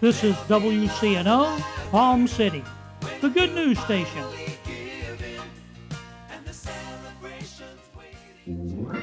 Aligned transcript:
This 0.00 0.24
is 0.24 0.34
WCNO, 0.48 1.60
Palm 1.90 2.26
City, 2.26 2.64
the 3.20 3.28
good 3.28 3.54
news 3.54 3.78
station. 3.80 4.24
And 6.30 6.46
the 6.46 6.54
celebrations 6.54 7.82
waiting. 7.94 8.98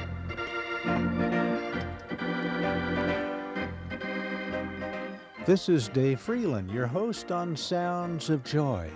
This 5.46 5.68
is 5.68 5.86
Dave 5.88 6.18
Freeland, 6.20 6.68
your 6.72 6.88
host 6.88 7.30
on 7.30 7.56
Sounds 7.56 8.28
of 8.28 8.42
Joy, 8.42 8.90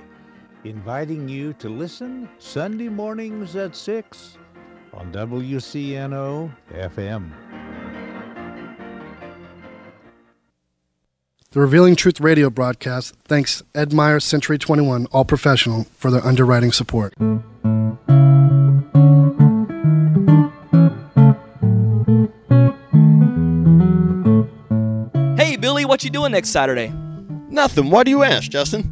inviting 0.65 1.29
you 1.29 1.53
to 1.55 1.69
listen 1.69 2.29
Sunday 2.39 2.89
mornings 2.89 3.57
at 3.57 3.75
6 3.75 4.39
on 4.95 5.13
WCNO 5.13 6.55
FM. 6.73 7.33
The 11.51 11.61
Revealing 11.61 11.97
Truth 11.97 12.21
radio 12.21 12.49
broadcast 12.49 13.15
thanks 13.25 13.63
Ed 13.75 13.93
Meyer 13.93 14.21
Century 14.21 14.57
21 14.57 15.07
All 15.13 15.25
Professional 15.25 15.85
for 15.99 16.11
their 16.11 16.25
underwriting 16.25 16.73
support. 16.73 17.13
Hey, 25.37 25.57
Billy, 25.57 25.85
what 25.85 26.05
you 26.05 26.11
doing 26.11 26.33
next 26.33 26.51
Saturday? 26.51 26.91
Nothing. 27.51 27.91
Why 27.91 28.05
do 28.05 28.11
you 28.11 28.23
ask, 28.23 28.51
Justin? 28.51 28.92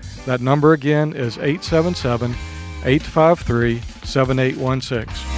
That 0.25 0.39
number 0.41 0.73
again 0.73 1.13
is 1.13 1.37
877 1.37 2.31
853 2.83 3.81
7816. 4.03 5.31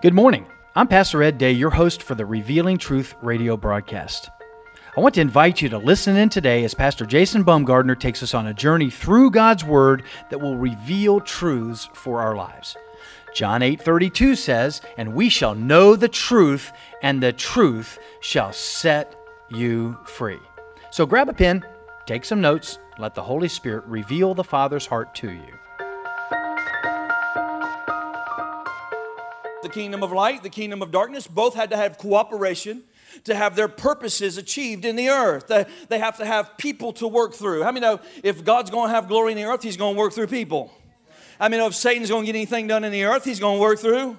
Good 0.00 0.14
morning. 0.14 0.46
I'm 0.76 0.86
Pastor 0.86 1.24
Ed 1.24 1.38
Day, 1.38 1.50
your 1.50 1.70
host 1.70 2.04
for 2.04 2.14
the 2.14 2.24
Revealing 2.24 2.78
Truth 2.78 3.14
radio 3.20 3.56
broadcast. 3.56 4.30
I 4.98 5.00
want 5.00 5.14
to 5.14 5.20
invite 5.20 5.62
you 5.62 5.68
to 5.68 5.78
listen 5.78 6.16
in 6.16 6.28
today 6.28 6.64
as 6.64 6.74
Pastor 6.74 7.06
Jason 7.06 7.44
Baumgardner 7.44 7.96
takes 7.96 8.20
us 8.20 8.34
on 8.34 8.48
a 8.48 8.52
journey 8.52 8.90
through 8.90 9.30
God's 9.30 9.62
Word 9.62 10.02
that 10.28 10.40
will 10.40 10.56
reveal 10.56 11.20
truths 11.20 11.88
for 11.92 12.20
our 12.20 12.34
lives. 12.34 12.76
John 13.32 13.62
8:32 13.62 14.34
says, 14.34 14.82
"And 14.96 15.14
we 15.14 15.28
shall 15.28 15.54
know 15.54 15.94
the 15.94 16.08
truth, 16.08 16.72
and 17.00 17.22
the 17.22 17.32
truth 17.32 18.00
shall 18.18 18.52
set 18.52 19.14
you 19.48 19.98
free." 20.02 20.40
So 20.90 21.06
grab 21.06 21.28
a 21.28 21.32
pen, 21.32 21.64
take 22.04 22.24
some 22.24 22.40
notes, 22.40 22.80
let 22.98 23.14
the 23.14 23.22
Holy 23.22 23.46
Spirit 23.46 23.84
reveal 23.86 24.34
the 24.34 24.42
Father's 24.42 24.86
heart 24.86 25.14
to 25.14 25.30
you. 25.30 25.54
the 29.60 29.68
kingdom 29.68 30.02
of 30.02 30.12
light, 30.12 30.42
the 30.42 30.48
kingdom 30.48 30.82
of 30.82 30.90
darkness, 30.90 31.26
both 31.26 31.54
had 31.54 31.68
to 31.70 31.76
have 31.76 31.98
cooperation 31.98 32.84
to 33.24 33.34
have 33.34 33.56
their 33.56 33.68
purposes 33.68 34.38
achieved 34.38 34.84
in 34.84 34.96
the 34.96 35.08
earth. 35.08 35.46
They, 35.88 35.98
have 35.98 36.18
to 36.18 36.24
have 36.24 36.56
people 36.58 36.92
to 36.94 37.08
work 37.08 37.34
through. 37.34 37.62
How 37.62 37.72
many 37.72 37.80
know 37.84 38.00
if 38.22 38.44
God's 38.44 38.70
going 38.70 38.88
to 38.88 38.94
have 38.94 39.08
glory 39.08 39.32
in 39.32 39.38
the 39.38 39.44
earth, 39.44 39.62
He's 39.62 39.76
going 39.76 39.94
to 39.94 39.98
work 39.98 40.12
through 40.12 40.28
people? 40.28 40.72
I 41.40 41.48
mean, 41.48 41.60
if 41.60 41.74
Satan's 41.74 42.10
going 42.10 42.24
to 42.24 42.26
get 42.26 42.36
anything 42.36 42.66
done 42.66 42.84
in 42.84 42.92
the 42.92 43.04
earth, 43.04 43.24
He's 43.24 43.40
going 43.40 43.58
to 43.58 43.60
work 43.60 43.78
through 43.78 44.16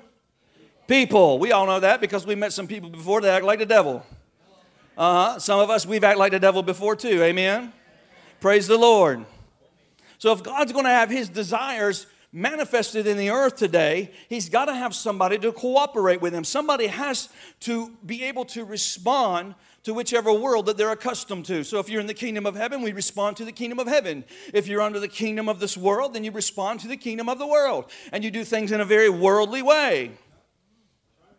people. 0.87 1.39
We 1.39 1.51
all 1.51 1.65
know 1.65 1.79
that 1.79 2.01
because 2.01 2.25
we 2.25 2.35
met 2.35 2.51
some 2.51 2.67
people 2.67 2.89
before 2.89 3.21
that 3.21 3.37
act 3.37 3.45
like 3.45 3.59
the 3.59 3.65
devil. 3.65 4.05
Uh 4.97 5.33
huh. 5.33 5.39
Some 5.39 5.59
of 5.59 5.69
us, 5.69 5.85
we've 5.85 6.03
acted 6.03 6.19
like 6.19 6.31
the 6.31 6.39
devil 6.39 6.63
before 6.63 6.95
too. 6.95 7.23
Amen. 7.23 7.71
Praise 8.41 8.67
the 8.67 8.77
Lord. 8.77 9.25
So 10.17 10.33
if 10.33 10.43
God's 10.43 10.73
going 10.73 10.85
to 10.85 10.91
have 10.91 11.09
His 11.09 11.29
desires 11.29 12.05
manifested 12.31 13.07
in 13.07 13.17
the 13.17 13.29
earth 13.31 13.55
today, 13.55 14.11
he's 14.27 14.49
got 14.49 14.65
to 14.65 14.75
have 14.75 14.93
somebody 14.93 15.37
to 15.39 15.51
cooperate 15.51 16.21
with 16.21 16.33
him. 16.33 16.43
Somebody 16.43 16.87
has 16.87 17.29
to 17.61 17.91
be 18.05 18.23
able 18.23 18.45
to 18.45 18.63
respond 18.63 19.55
to 19.83 19.93
whichever 19.93 20.31
world 20.31 20.65
that 20.67 20.77
they're 20.77 20.91
accustomed 20.91 21.45
to. 21.45 21.63
So 21.63 21.79
if 21.79 21.89
you're 21.89 22.01
in 22.01 22.07
the 22.07 22.13
kingdom 22.13 22.45
of 22.45 22.55
heaven, 22.55 22.81
we 22.81 22.91
respond 22.91 23.37
to 23.37 23.45
the 23.45 23.51
kingdom 23.51 23.79
of 23.79 23.87
heaven. 23.87 24.23
If 24.53 24.67
you're 24.67 24.81
under 24.81 24.99
the 24.99 25.07
kingdom 25.07 25.49
of 25.49 25.59
this 25.59 25.77
world, 25.77 26.13
then 26.13 26.23
you 26.23 26.31
respond 26.31 26.81
to 26.81 26.87
the 26.87 26.97
kingdom 26.97 27.29
of 27.29 27.39
the 27.39 27.47
world. 27.47 27.89
And 28.11 28.23
you 28.23 28.29
do 28.29 28.43
things 28.43 28.71
in 28.71 28.81
a 28.81 28.85
very 28.85 29.09
worldly 29.09 29.61
way. 29.61 30.11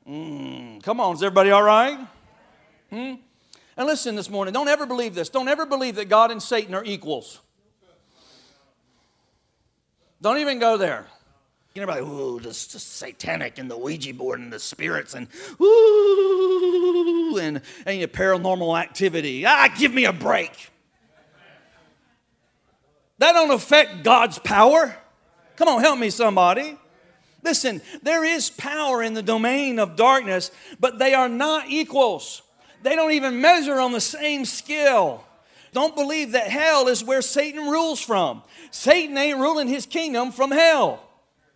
Mm, 0.08 0.82
come 0.82 1.00
on, 1.00 1.14
is 1.14 1.22
everybody 1.22 1.50
all 1.50 1.62
right? 1.62 1.98
Hmm? 2.90 3.14
And 3.76 3.86
listen 3.86 4.16
this 4.16 4.28
morning, 4.28 4.52
don't 4.52 4.68
ever 4.68 4.86
believe 4.86 5.14
this. 5.14 5.28
Don't 5.28 5.48
ever 5.48 5.64
believe 5.64 5.94
that 5.96 6.08
God 6.08 6.30
and 6.30 6.42
Satan 6.42 6.74
are 6.74 6.84
equals. 6.84 7.40
Don't 10.22 10.38
even 10.38 10.58
go 10.58 10.76
there. 10.76 11.06
And 11.74 11.82
everybody, 11.82 12.04
ooh, 12.04 12.40
this 12.40 12.66
just 12.66 12.96
satanic 12.96 13.58
and 13.58 13.70
the 13.70 13.76
Ouija 13.76 14.12
board 14.12 14.40
and 14.40 14.52
the 14.52 14.58
spirits 14.58 15.14
and 15.14 15.28
ooh, 15.60 17.38
and, 17.40 17.62
and 17.86 17.98
your 17.98 18.08
paranormal 18.08 18.78
activity. 18.78 19.46
Ah, 19.46 19.68
give 19.78 19.94
me 19.94 20.04
a 20.04 20.12
break. 20.12 20.70
That 23.18 23.32
don't 23.32 23.50
affect 23.50 24.02
God's 24.02 24.38
power. 24.38 24.96
Come 25.56 25.68
on, 25.68 25.80
help 25.80 25.98
me, 25.98 26.10
somebody. 26.10 26.76
Listen, 27.42 27.80
there 28.02 28.24
is 28.24 28.50
power 28.50 29.02
in 29.02 29.14
the 29.14 29.22
domain 29.22 29.78
of 29.78 29.94
darkness, 29.94 30.50
but 30.78 30.98
they 30.98 31.14
are 31.14 31.28
not 31.28 31.68
equals. 31.68 32.42
They 32.82 32.96
don't 32.96 33.12
even 33.12 33.40
measure 33.40 33.78
on 33.78 33.92
the 33.92 34.00
same 34.00 34.44
scale. 34.44 35.24
Don't 35.72 35.94
believe 35.94 36.32
that 36.32 36.48
hell 36.48 36.88
is 36.88 37.04
where 37.04 37.22
Satan 37.22 37.68
rules 37.68 38.00
from. 38.00 38.42
Satan 38.70 39.16
ain't 39.16 39.38
ruling 39.38 39.68
his 39.68 39.86
kingdom 39.86 40.32
from 40.32 40.50
hell. 40.50 41.02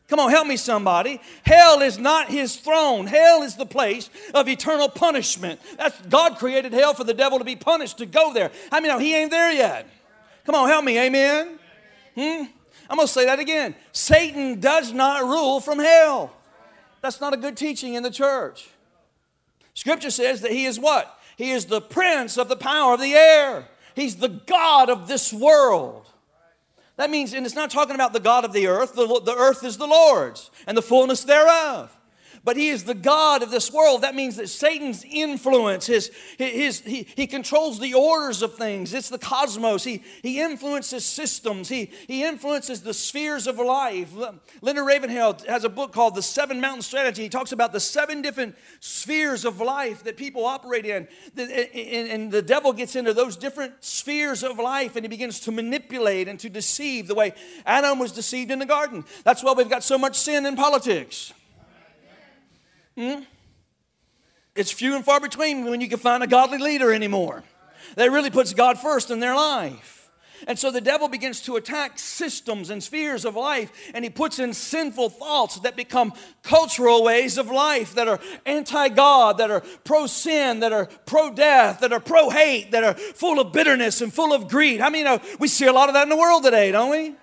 Come 0.09 0.21
on, 0.21 0.31
help 0.31 0.47
me, 0.47 0.57
somebody. 0.57 1.21
Hell 1.45 1.81
is 1.81 1.99
not 1.99 2.29
his 2.29 2.57
throne. 2.57 3.07
Hell 3.07 3.43
is 3.43 3.57
the 3.57 3.67
place 3.67 4.11
of 4.35 4.49
eternal 4.49 4.89
punishment. 4.89 5.61
That's 5.79 5.99
God 6.03 6.37
created 6.37 6.73
hell 6.73 6.93
for 6.95 7.05
the 7.05 7.15
devil 7.15 7.39
to 7.39 7.45
be 7.45 7.57
punished 7.57 7.99
to 7.99 8.07
go 8.07 8.33
there. 8.33 8.51
I 8.71 8.81
mean, 8.81 8.91
no, 8.91 8.99
he 8.99 9.17
ain't 9.17 9.31
there 9.31 9.51
yet. 9.51 9.89
Come 10.45 10.55
on, 10.55 10.69
help 10.69 10.85
me. 10.85 10.99
Amen. 10.99 11.59
Hmm? 12.15 12.45
I'm 12.91 12.97
going 12.97 13.07
to 13.07 13.13
say 13.13 13.25
that 13.25 13.39
again. 13.39 13.75
Satan 13.93 14.61
does 14.61 14.93
not 14.93 15.25
rule 15.25 15.59
from 15.61 15.79
hell. 15.79 16.33
That's 17.01 17.21
not 17.21 17.33
a 17.33 17.39
good 17.39 17.57
teaching 17.57 17.95
in 17.95 18.03
the 18.03 18.11
church. 18.11 18.69
Scripture 19.73 20.11
says 20.11 20.43
that 20.43 20.53
he 20.53 20.67
is 20.67 20.79
what? 20.79 21.19
He 21.37 21.51
is 21.51 21.67
the 21.67 21.81
prince 21.81 22.37
of 22.37 22.49
the 22.49 22.57
power 22.57 22.95
of 22.95 23.01
the 23.01 23.15
air. 23.15 23.67
He's 23.94 24.17
the 24.17 24.29
God 24.29 24.91
of 24.91 25.08
this 25.08 25.32
world. 25.32 26.06
That 26.96 27.11
means, 27.11 27.32
and 27.32 27.44
it's 27.44 27.55
not 27.55 27.70
talking 27.70 27.94
about 27.94 28.12
the 28.12 28.20
God 28.20 28.44
of 28.44 28.52
the 28.52 28.69
earth, 28.69 28.94
the, 28.94 29.06
the 29.25 29.35
earth 29.35 29.64
is 29.64 29.76
the 29.76 29.87
Lord's 29.87 30.50
and 30.67 30.76
the 30.76 30.82
fullness 30.82 31.25
thereof 31.25 31.96
but 32.44 32.56
he 32.56 32.69
is 32.69 32.85
the 32.85 32.94
God 32.94 33.43
of 33.43 33.50
this 33.50 33.73
world. 33.73 34.02
That 34.02 34.14
means 34.14 34.37
that 34.37 34.49
Satan's 34.49 35.05
influence, 35.05 35.87
his, 35.87 36.11
his, 36.38 36.81
he, 36.81 37.06
he 37.17 37.26
controls 37.26 37.81
the 37.81 37.94
orders 37.94 38.43
of 38.43 38.55
things. 38.55 38.93
It's 38.93 39.08
the 39.08 39.19
cosmos. 39.19 39.82
He, 39.82 40.02
he 40.23 40.41
influences 40.41 41.06
systems. 41.06 41.69
He, 41.69 41.91
he 42.06 42.23
influences 42.23 42.82
the 42.82 42.93
spheres 42.93 43.46
of 43.46 43.58
life. 43.58 44.12
Linda 44.61 44.82
Ravenhill 44.82 45.38
has 45.49 45.64
a 45.64 45.70
book 45.70 45.93
called 45.93 46.14
The 46.14 46.23
Seven 46.23 46.61
Mountain 46.61 46.82
Strategy. 46.82 47.23
He 47.23 47.29
talks 47.31 47.52
about 47.52 47.73
the 47.73 47.81
seven 47.81 48.20
different 48.20 48.56
spheres 48.81 49.46
of 49.46 49.61
life 49.61 50.05
that 50.05 50.19
people 50.19 50.44
operate 50.44 50.85
in. 50.85 51.08
And 51.37 52.31
the 52.31 52.43
devil 52.43 52.75
gets 52.75 52.94
into 52.94 53.14
those 53.14 53.37
different 53.37 53.73
spheres 53.82 54.43
of 54.43 54.58
life 54.58 54.96
and 54.96 55.05
he 55.05 55.08
begins 55.08 55.41
to 55.41 55.52
manipulate 55.52 56.29
and 56.29 56.38
to 56.41 56.50
deceive 56.50 57.08
the 57.08 57.14
way 57.14 57.32
Adam 57.64 57.99
was 57.99 58.12
deceived 58.12 58.50
in 58.50 58.58
the 58.58 58.67
garden. 58.67 59.05
That's 59.25 59.43
why 59.43 59.52
we've 59.52 59.70
got 59.70 59.82
so 59.82 59.96
much 59.96 60.17
sin 60.17 60.44
in 60.44 60.56
politics. 60.56 61.32
Hmm? 62.96 63.20
It's 64.55 64.70
few 64.70 64.94
and 64.94 65.05
far 65.05 65.20
between 65.20 65.64
when 65.64 65.81
you 65.81 65.88
can 65.88 65.99
find 65.99 66.23
a 66.23 66.26
godly 66.26 66.58
leader 66.58 66.93
anymore 66.93 67.43
that 67.96 68.11
really 68.11 68.31
puts 68.31 68.55
God 68.55 68.79
first 68.79 69.11
in 69.11 69.20
their 69.20 69.35
life. 69.35 69.94
And 70.46 70.58
so 70.58 70.70
the 70.70 70.81
devil 70.81 71.08
begins 71.08 71.41
to 71.43 71.56
attack 71.56 71.99
systems 71.99 72.69
and 72.69 72.82
spheres 72.82 73.25
of 73.25 73.35
life, 73.35 73.73
and 73.94 74.05
he 74.05 74.11
puts 74.11 74.38
in 74.38 74.52
sinful 74.52 75.11
thoughts 75.11 75.58
that 75.61 75.75
become 75.75 76.12
cultural 76.43 77.02
ways 77.02 77.38
of 77.38 77.50
life 77.50 77.94
that 77.94 78.08
are 78.08 78.20
anti 78.44 78.88
God, 78.91 79.38
that 79.38 79.50
are 79.50 79.62
pro 79.85 80.06
sin, 80.06 80.61
that 80.61 80.73
are 80.73 80.87
pro 81.06 81.32
death, 81.32 81.81
that 81.81 81.93
are 81.93 82.00
pro 82.00 82.29
hate, 82.29 82.73
that 82.73 82.85
are 82.85 82.94
full 82.94 83.41
of 83.41 83.52
bitterness 83.52 84.02
and 84.02 84.12
full 84.12 84.35
of 84.35 84.49
greed. 84.49 84.81
I 84.81 84.91
mean, 84.91 85.05
know, 85.05 85.20
we 85.38 85.49
see 85.49 85.67
a 85.67 85.73
lot 85.73 85.88
of 85.88 85.94
that 85.94 86.02
in 86.02 86.08
the 86.11 86.17
world 86.17 86.43
today, 86.43 86.73
don't 86.73 86.91
we? 86.91 87.14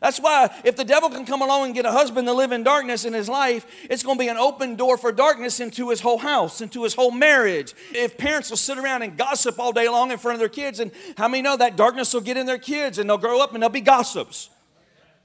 That's 0.00 0.18
why 0.18 0.50
if 0.64 0.76
the 0.76 0.84
devil 0.84 1.08
can 1.08 1.24
come 1.24 1.42
along 1.42 1.66
and 1.66 1.74
get 1.74 1.86
a 1.86 1.92
husband 1.92 2.26
to 2.26 2.32
live 2.32 2.52
in 2.52 2.62
darkness 2.62 3.04
in 3.04 3.12
his 3.12 3.28
life, 3.28 3.66
it's 3.90 4.02
going 4.02 4.18
to 4.18 4.22
be 4.22 4.28
an 4.28 4.36
open 4.36 4.76
door 4.76 4.96
for 4.96 5.12
darkness 5.12 5.60
into 5.60 5.90
his 5.90 6.00
whole 6.00 6.18
house, 6.18 6.60
into 6.60 6.82
his 6.82 6.94
whole 6.94 7.10
marriage. 7.10 7.74
If 7.92 8.18
parents 8.18 8.50
will 8.50 8.56
sit 8.56 8.78
around 8.78 9.02
and 9.02 9.16
gossip 9.16 9.58
all 9.58 9.72
day 9.72 9.88
long 9.88 10.10
in 10.10 10.18
front 10.18 10.34
of 10.34 10.40
their 10.40 10.48
kids, 10.48 10.80
and 10.80 10.90
how 11.16 11.28
many 11.28 11.42
know 11.42 11.56
that 11.56 11.76
darkness 11.76 12.12
will 12.12 12.20
get 12.20 12.36
in 12.36 12.46
their 12.46 12.58
kids 12.58 12.98
and 12.98 13.08
they'll 13.08 13.18
grow 13.18 13.40
up 13.40 13.54
and 13.54 13.62
they'll 13.62 13.70
be 13.70 13.80
gossips? 13.80 14.50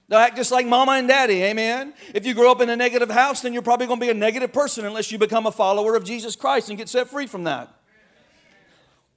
They'll 0.08 0.20
act 0.20 0.38
just 0.38 0.52
like 0.52 0.66
mama 0.66 0.94
and 0.94 1.08
daddy, 1.08 1.44
amen? 1.44 1.94
If 2.16 2.26
you 2.26 2.34
grow 2.34 2.52
up 2.52 2.62
in 2.62 2.70
a 2.70 2.76
negative 2.76 3.12
house, 3.12 3.42
then 3.42 3.54
you're 3.54 3.62
probably 3.62 3.86
going 3.86 4.00
to 4.00 4.06
be 4.06 4.10
a 4.10 4.16
negative 4.16 4.52
person 4.52 4.86
unless 4.86 5.12
you 5.12 5.20
become 5.20 5.46
a 5.46 5.52
follower 5.52 5.96
of 5.96 6.04
Jesus 6.04 6.36
Christ 6.36 6.70
and 6.70 6.78
get 6.78 6.90
set 6.90 7.10
free 7.10 7.28
from 7.28 7.44
that. 7.44 7.72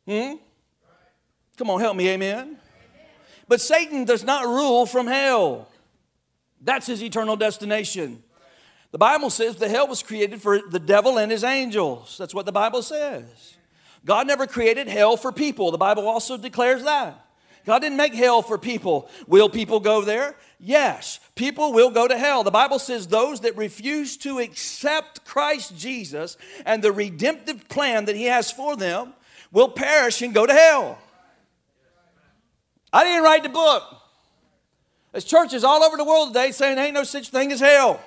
Hmm? 0.07 0.35
Come 1.57 1.71
on, 1.71 1.81
help 1.81 1.97
me, 1.97 2.11
amen? 2.11 2.59
But 3.53 3.61
Satan 3.61 4.07
does 4.07 4.25
not 4.25 4.47
rule 4.47 4.87
from 4.87 5.07
hell. 5.07 5.69
That's 6.63 6.87
his 6.87 7.03
eternal 7.03 7.37
destination. 7.37 8.23
The 8.93 8.97
Bible 8.97 9.29
says 9.29 9.57
the 9.57 9.69
hell 9.69 9.87
was 9.87 10.03
created 10.03 10.41
for 10.41 10.63
the 10.71 10.79
devil 10.79 11.19
and 11.19 11.31
his 11.31 11.45
angels. 11.45 12.17
That's 12.17 12.35
what 12.35 12.47
the 12.47 12.53
Bible 12.53 12.81
says. 12.81 13.27
God 14.07 14.27
never 14.27 14.47
created 14.47 14.89
hell 14.89 15.19
for 15.19 15.33
people. 15.33 15.71
The 15.71 15.77
Bible 15.77 16.09
also 16.09 16.39
declares 16.39 16.85
that. 16.85 17.27
God 17.67 17.81
didn't 17.81 17.99
make 17.99 18.15
hell 18.15 18.41
for 18.41 18.57
people. 18.57 19.11
Will 19.27 19.51
people 19.51 19.81
go 19.81 20.01
there? 20.01 20.35
Yes, 20.59 21.21
people 21.35 21.75
will 21.75 21.91
go 21.91 22.09
to 22.09 22.17
hell. 22.17 22.45
The 22.45 22.51
Bible 22.51 22.79
says 22.79 23.07
those 23.07 23.41
that 23.41 23.55
refuse 23.59 24.17
to 24.17 24.39
accept 24.39 25.27
Christ 25.27 25.77
Jesus 25.77 26.39
and 26.65 26.83
the 26.83 26.91
redemptive 26.91 27.69
plan 27.69 28.07
that 28.07 28.17
He 28.17 28.25
has 28.25 28.51
for 28.51 28.77
them 28.77 29.13
will 29.51 29.69
perish 29.69 30.23
and 30.23 30.33
go 30.33 30.47
to 30.47 30.55
hell. 30.55 30.99
I 32.93 33.05
didn't 33.05 33.23
write 33.23 33.43
the 33.43 33.49
book. 33.49 33.83
There's 35.13 35.25
churches 35.25 35.65
all 35.65 35.83
over 35.83 35.97
the 35.97 36.05
world 36.05 36.29
today 36.29 36.53
saying 36.53 36.77
there 36.77 36.85
ain't 36.85 36.95
no 36.95 37.05
such 37.05 37.29
thing 37.29 37.53
as 37.53 37.61
hell. 37.61 38.01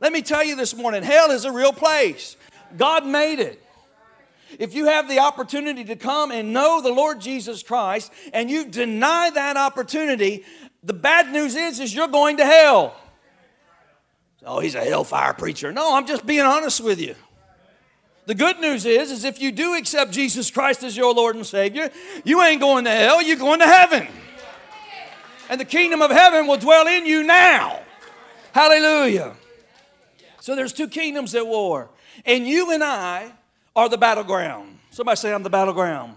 Let 0.00 0.12
me 0.12 0.22
tell 0.22 0.44
you 0.44 0.56
this 0.56 0.74
morning 0.74 1.02
hell 1.02 1.30
is 1.30 1.44
a 1.44 1.52
real 1.52 1.72
place. 1.72 2.36
God 2.76 3.06
made 3.06 3.40
it. 3.40 3.62
If 4.58 4.74
you 4.74 4.86
have 4.86 5.08
the 5.08 5.20
opportunity 5.20 5.84
to 5.84 5.96
come 5.96 6.30
and 6.30 6.52
know 6.52 6.80
the 6.80 6.92
Lord 6.92 7.20
Jesus 7.20 7.62
Christ 7.62 8.12
and 8.32 8.50
you 8.50 8.66
deny 8.66 9.30
that 9.30 9.56
opportunity, 9.56 10.44
the 10.82 10.92
bad 10.92 11.32
news 11.32 11.54
is, 11.54 11.78
is 11.80 11.94
you're 11.94 12.08
going 12.08 12.38
to 12.38 12.46
hell. 12.46 12.94
Oh, 14.44 14.60
he's 14.60 14.74
a 14.74 14.84
hellfire 14.84 15.34
preacher. 15.34 15.70
No, 15.72 15.94
I'm 15.94 16.06
just 16.06 16.26
being 16.26 16.40
honest 16.40 16.80
with 16.80 17.00
you. 17.00 17.14
The 18.26 18.34
good 18.34 18.58
news 18.60 18.86
is, 18.86 19.10
is 19.10 19.24
if 19.24 19.40
you 19.40 19.52
do 19.52 19.74
accept 19.74 20.12
Jesus 20.12 20.50
Christ 20.50 20.82
as 20.82 20.96
your 20.96 21.14
Lord 21.14 21.36
and 21.36 21.46
Savior, 21.46 21.90
you 22.24 22.42
ain't 22.42 22.60
going 22.60 22.84
to 22.84 22.90
hell, 22.90 23.22
you're 23.22 23.36
going 23.36 23.60
to 23.60 23.66
heaven 23.66 24.08
and 25.50 25.60
the 25.60 25.64
kingdom 25.64 26.00
of 26.00 26.12
heaven 26.12 26.46
will 26.46 26.56
dwell 26.56 26.86
in 26.86 27.04
you 27.04 27.24
now. 27.24 27.80
Hallelujah. 28.52 29.34
So 30.40 30.54
there's 30.54 30.72
two 30.72 30.88
kingdoms 30.88 31.34
at 31.34 31.46
war, 31.46 31.90
and 32.24 32.46
you 32.46 32.72
and 32.72 32.82
I 32.82 33.32
are 33.74 33.88
the 33.88 33.98
battleground. 33.98 34.78
Somebody 34.90 35.16
say, 35.16 35.34
I'm 35.34 35.42
the 35.42 35.50
battleground. 35.50 36.14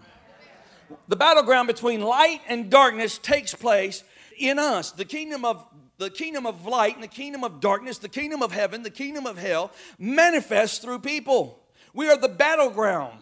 The 1.08 1.16
battleground 1.16 1.68
between 1.68 2.02
light 2.02 2.42
and 2.48 2.70
darkness 2.70 3.18
takes 3.18 3.56
place 3.56 4.04
in 4.38 4.60
us. 4.60 4.92
The 4.92 5.04
kingdom 5.04 5.44
of 5.44 5.66
the 5.98 6.10
kingdom 6.10 6.46
of 6.46 6.66
light 6.66 6.96
and 6.96 7.04
the 7.04 7.08
kingdom 7.08 7.44
of 7.44 7.60
darkness, 7.60 7.98
the 7.98 8.10
kingdom 8.10 8.42
of 8.42 8.52
heaven, 8.52 8.84
the 8.84 8.90
kingdom 8.90 9.25
of 9.25 9.38
hell 9.38 9.72
manifests 9.98 10.80
through 10.80 11.00
people. 11.00 11.60
We 11.94 12.10
are 12.10 12.18
the 12.18 12.30
battleground. 12.30 13.20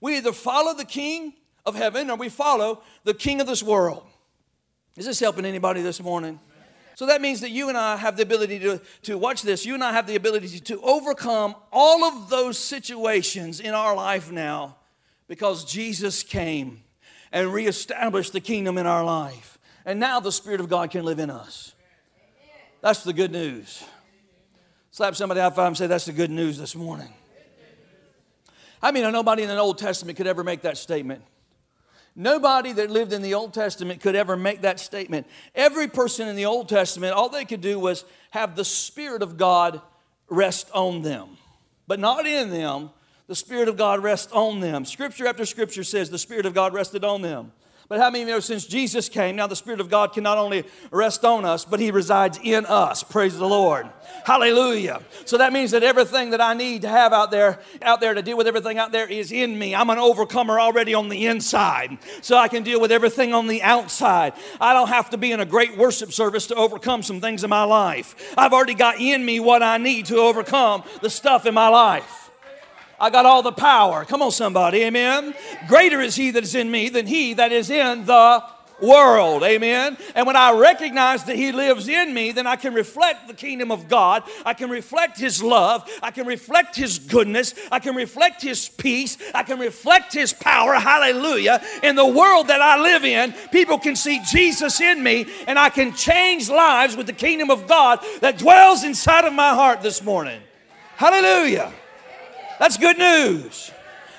We 0.00 0.16
either 0.16 0.32
follow 0.32 0.74
the 0.74 0.84
king 0.84 1.34
of 1.66 1.74
heaven 1.74 2.10
or 2.10 2.16
we 2.16 2.28
follow 2.28 2.82
the 3.04 3.14
king 3.14 3.40
of 3.40 3.46
this 3.46 3.62
world. 3.62 4.04
Is 5.00 5.06
this 5.06 5.18
helping 5.18 5.46
anybody 5.46 5.80
this 5.80 5.98
morning? 5.98 6.38
So 6.94 7.06
that 7.06 7.22
means 7.22 7.40
that 7.40 7.48
you 7.48 7.70
and 7.70 7.78
I 7.78 7.96
have 7.96 8.18
the 8.18 8.22
ability 8.22 8.58
to, 8.58 8.82
to 9.04 9.16
watch 9.16 9.40
this. 9.40 9.64
You 9.64 9.72
and 9.72 9.82
I 9.82 9.92
have 9.94 10.06
the 10.06 10.14
ability 10.14 10.60
to 10.60 10.78
overcome 10.82 11.54
all 11.72 12.04
of 12.04 12.28
those 12.28 12.58
situations 12.58 13.60
in 13.60 13.72
our 13.72 13.96
life 13.96 14.30
now 14.30 14.76
because 15.26 15.64
Jesus 15.64 16.22
came 16.22 16.82
and 17.32 17.50
reestablished 17.50 18.34
the 18.34 18.42
kingdom 18.42 18.76
in 18.76 18.86
our 18.86 19.02
life. 19.02 19.58
And 19.86 19.98
now 19.98 20.20
the 20.20 20.30
Spirit 20.30 20.60
of 20.60 20.68
God 20.68 20.90
can 20.90 21.06
live 21.06 21.18
in 21.18 21.30
us. 21.30 21.72
That's 22.82 23.02
the 23.02 23.14
good 23.14 23.32
news. 23.32 23.82
Slap 24.90 25.16
somebody 25.16 25.40
high 25.40 25.48
five 25.48 25.68
and 25.68 25.78
say, 25.78 25.86
That's 25.86 26.04
the 26.04 26.12
good 26.12 26.30
news 26.30 26.58
this 26.58 26.76
morning. 26.76 27.08
I 28.82 28.92
mean, 28.92 29.10
nobody 29.10 29.44
in 29.44 29.48
the 29.48 29.56
Old 29.56 29.78
Testament 29.78 30.18
could 30.18 30.26
ever 30.26 30.44
make 30.44 30.60
that 30.60 30.76
statement. 30.76 31.22
Nobody 32.20 32.72
that 32.74 32.90
lived 32.90 33.14
in 33.14 33.22
the 33.22 33.32
Old 33.32 33.54
Testament 33.54 34.02
could 34.02 34.14
ever 34.14 34.36
make 34.36 34.60
that 34.60 34.78
statement. 34.78 35.26
Every 35.54 35.88
person 35.88 36.28
in 36.28 36.36
the 36.36 36.44
Old 36.44 36.68
Testament, 36.68 37.14
all 37.14 37.30
they 37.30 37.46
could 37.46 37.62
do 37.62 37.78
was 37.78 38.04
have 38.32 38.56
the 38.56 38.64
Spirit 38.64 39.22
of 39.22 39.38
God 39.38 39.80
rest 40.28 40.70
on 40.74 41.00
them, 41.00 41.38
but 41.86 41.98
not 41.98 42.26
in 42.26 42.50
them. 42.50 42.90
The 43.26 43.34
Spirit 43.34 43.68
of 43.68 43.78
God 43.78 44.02
rests 44.02 44.30
on 44.32 44.60
them. 44.60 44.84
Scripture 44.84 45.26
after 45.26 45.46
scripture 45.46 45.82
says 45.82 46.10
the 46.10 46.18
Spirit 46.18 46.44
of 46.44 46.52
God 46.52 46.74
rested 46.74 47.06
on 47.06 47.22
them. 47.22 47.52
But 47.90 47.98
how 47.98 48.08
many 48.08 48.22
of 48.22 48.28
you 48.28 48.34
know 48.34 48.40
since 48.40 48.66
Jesus 48.66 49.08
came, 49.08 49.34
now 49.34 49.48
the 49.48 49.56
Spirit 49.56 49.80
of 49.80 49.90
God 49.90 50.12
can 50.12 50.22
not 50.22 50.38
only 50.38 50.62
rest 50.92 51.24
on 51.24 51.44
us, 51.44 51.64
but 51.64 51.80
He 51.80 51.90
resides 51.90 52.38
in 52.40 52.64
us. 52.64 53.02
Praise 53.02 53.36
the 53.36 53.48
Lord. 53.48 53.88
Hallelujah. 54.24 55.02
So 55.24 55.38
that 55.38 55.52
means 55.52 55.72
that 55.72 55.82
everything 55.82 56.30
that 56.30 56.40
I 56.40 56.54
need 56.54 56.82
to 56.82 56.88
have 56.88 57.12
out 57.12 57.32
there, 57.32 57.58
out 57.82 58.00
there 58.00 58.14
to 58.14 58.22
deal 58.22 58.36
with 58.36 58.46
everything 58.46 58.78
out 58.78 58.92
there 58.92 59.08
is 59.08 59.32
in 59.32 59.58
me. 59.58 59.74
I'm 59.74 59.90
an 59.90 59.98
overcomer 59.98 60.60
already 60.60 60.94
on 60.94 61.08
the 61.08 61.26
inside. 61.26 61.98
So 62.22 62.36
I 62.36 62.46
can 62.46 62.62
deal 62.62 62.80
with 62.80 62.92
everything 62.92 63.34
on 63.34 63.48
the 63.48 63.60
outside. 63.60 64.34
I 64.60 64.72
don't 64.72 64.86
have 64.86 65.10
to 65.10 65.18
be 65.18 65.32
in 65.32 65.40
a 65.40 65.44
great 65.44 65.76
worship 65.76 66.12
service 66.12 66.46
to 66.46 66.54
overcome 66.54 67.02
some 67.02 67.20
things 67.20 67.42
in 67.42 67.50
my 67.50 67.64
life. 67.64 68.14
I've 68.38 68.52
already 68.52 68.74
got 68.74 69.00
in 69.00 69.24
me 69.24 69.40
what 69.40 69.64
I 69.64 69.78
need 69.78 70.06
to 70.06 70.18
overcome 70.18 70.84
the 71.02 71.10
stuff 71.10 71.44
in 71.44 71.54
my 71.54 71.66
life. 71.66 72.19
I 73.00 73.10
got 73.10 73.24
all 73.24 73.42
the 73.42 73.52
power. 73.52 74.04
Come 74.04 74.22
on, 74.22 74.30
somebody. 74.30 74.82
Amen. 74.82 75.34
Greater 75.66 76.00
is 76.00 76.14
He 76.14 76.30
that 76.32 76.42
is 76.42 76.54
in 76.54 76.70
me 76.70 76.90
than 76.90 77.06
He 77.06 77.34
that 77.34 77.50
is 77.50 77.70
in 77.70 78.04
the 78.04 78.44
world. 78.82 79.42
Amen. 79.42 79.96
And 80.14 80.26
when 80.26 80.36
I 80.36 80.52
recognize 80.52 81.24
that 81.24 81.36
He 81.36 81.52
lives 81.52 81.88
in 81.88 82.12
me, 82.12 82.32
then 82.32 82.46
I 82.46 82.56
can 82.56 82.74
reflect 82.74 83.28
the 83.28 83.34
kingdom 83.34 83.70
of 83.70 83.88
God. 83.88 84.22
I 84.44 84.54
can 84.54 84.70
reflect 84.70 85.18
His 85.18 85.42
love. 85.42 85.88
I 86.02 86.10
can 86.10 86.26
reflect 86.26 86.76
His 86.76 86.98
goodness. 86.98 87.54
I 87.70 87.78
can 87.78 87.94
reflect 87.94 88.42
His 88.42 88.68
peace. 88.68 89.18
I 89.34 89.42
can 89.42 89.58
reflect 89.58 90.12
His 90.12 90.32
power. 90.32 90.74
Hallelujah. 90.74 91.62
In 91.82 91.96
the 91.96 92.06
world 92.06 92.48
that 92.48 92.60
I 92.60 92.80
live 92.82 93.04
in, 93.04 93.32
people 93.52 93.78
can 93.78 93.96
see 93.96 94.20
Jesus 94.30 94.80
in 94.80 95.02
me, 95.02 95.26
and 95.46 95.58
I 95.58 95.70
can 95.70 95.94
change 95.94 96.48
lives 96.48 96.96
with 96.96 97.06
the 97.06 97.12
kingdom 97.12 97.50
of 97.50 97.66
God 97.66 98.00
that 98.20 98.38
dwells 98.38 98.84
inside 98.84 99.24
of 99.24 99.32
my 99.32 99.54
heart 99.54 99.82
this 99.82 100.02
morning. 100.02 100.40
Hallelujah. 100.96 101.72
That's 102.60 102.76
good 102.76 102.98
news. 102.98 103.70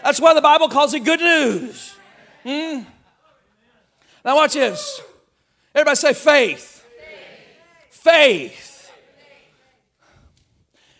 That's 0.03 0.19
why 0.19 0.33
the 0.33 0.41
Bible 0.41 0.67
calls 0.67 0.95
it 0.95 1.01
good 1.01 1.19
news. 1.19 1.93
Hmm? 2.41 2.79
Now, 4.25 4.35
watch 4.35 4.53
this. 4.53 4.99
Everybody 5.75 5.95
say 5.95 6.13
faith. 6.13 6.83
Faith. 7.91 8.91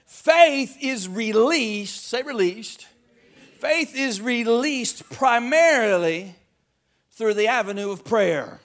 Faith 0.05 0.77
is 0.81 1.10
released, 1.10 2.05
say 2.05 2.21
released. 2.21 2.86
Faith 3.57 3.95
is 3.95 4.21
released 4.21 5.10
primarily 5.10 6.36
through 7.10 7.33
the 7.33 7.48
avenue 7.48 7.89
of 7.89 8.05
prayer. 8.05 8.60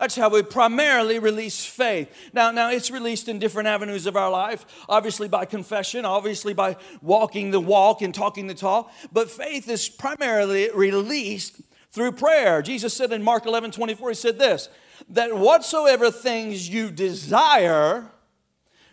That's 0.00 0.16
how 0.16 0.30
we 0.30 0.42
primarily 0.42 1.18
release 1.18 1.62
faith. 1.62 2.08
Now, 2.32 2.50
now 2.50 2.70
it's 2.70 2.90
released 2.90 3.28
in 3.28 3.38
different 3.38 3.68
avenues 3.68 4.06
of 4.06 4.16
our 4.16 4.30
life. 4.30 4.64
Obviously 4.88 5.28
by 5.28 5.44
confession, 5.44 6.06
obviously 6.06 6.54
by 6.54 6.78
walking 7.02 7.50
the 7.50 7.60
walk 7.60 8.00
and 8.00 8.14
talking 8.14 8.46
the 8.46 8.54
talk. 8.54 8.90
But 9.12 9.30
faith 9.30 9.68
is 9.68 9.90
primarily 9.90 10.70
released 10.74 11.60
through 11.92 12.12
prayer. 12.12 12.62
Jesus 12.62 12.94
said 12.94 13.12
in 13.12 13.22
Mark 13.22 13.44
11, 13.44 13.72
24, 13.72 14.08
he 14.08 14.14
said 14.14 14.38
this, 14.38 14.70
that 15.10 15.36
whatsoever 15.36 16.10
things 16.10 16.66
you 16.66 16.90
desire 16.90 18.10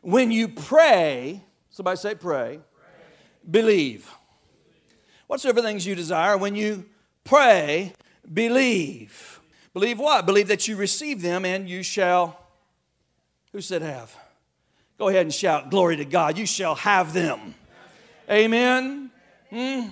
when 0.02 0.30
you 0.30 0.50
pray, 0.50 1.42
somebody 1.70 1.98
say 1.98 2.16
pray, 2.16 2.60
pray. 2.60 2.86
believe. 3.50 4.12
Whatsoever 5.28 5.62
things 5.62 5.86
you 5.86 5.96
desire 5.96 6.38
when 6.38 6.54
you 6.56 6.84
pray, 7.24 7.94
believe. 8.34 9.37
Believe 9.78 10.00
what? 10.00 10.26
Believe 10.26 10.48
that 10.48 10.68
you 10.68 10.76
receive 10.76 11.22
them 11.22 11.46
and 11.46 11.70
you 11.70 11.84
shall, 11.84 12.42
who 13.52 13.62
said 13.62 13.84
have? 13.84 14.12
Go 14.98 15.08
ahead 15.08 15.22
and 15.22 15.32
shout, 15.32 15.70
Glory 15.70 15.98
to 15.98 16.06
God. 16.06 16.36
You 16.36 16.48
shall 16.48 16.74
have 16.74 17.14
them. 17.14 17.54
Amen. 18.28 19.12
Hmm? 19.52 19.90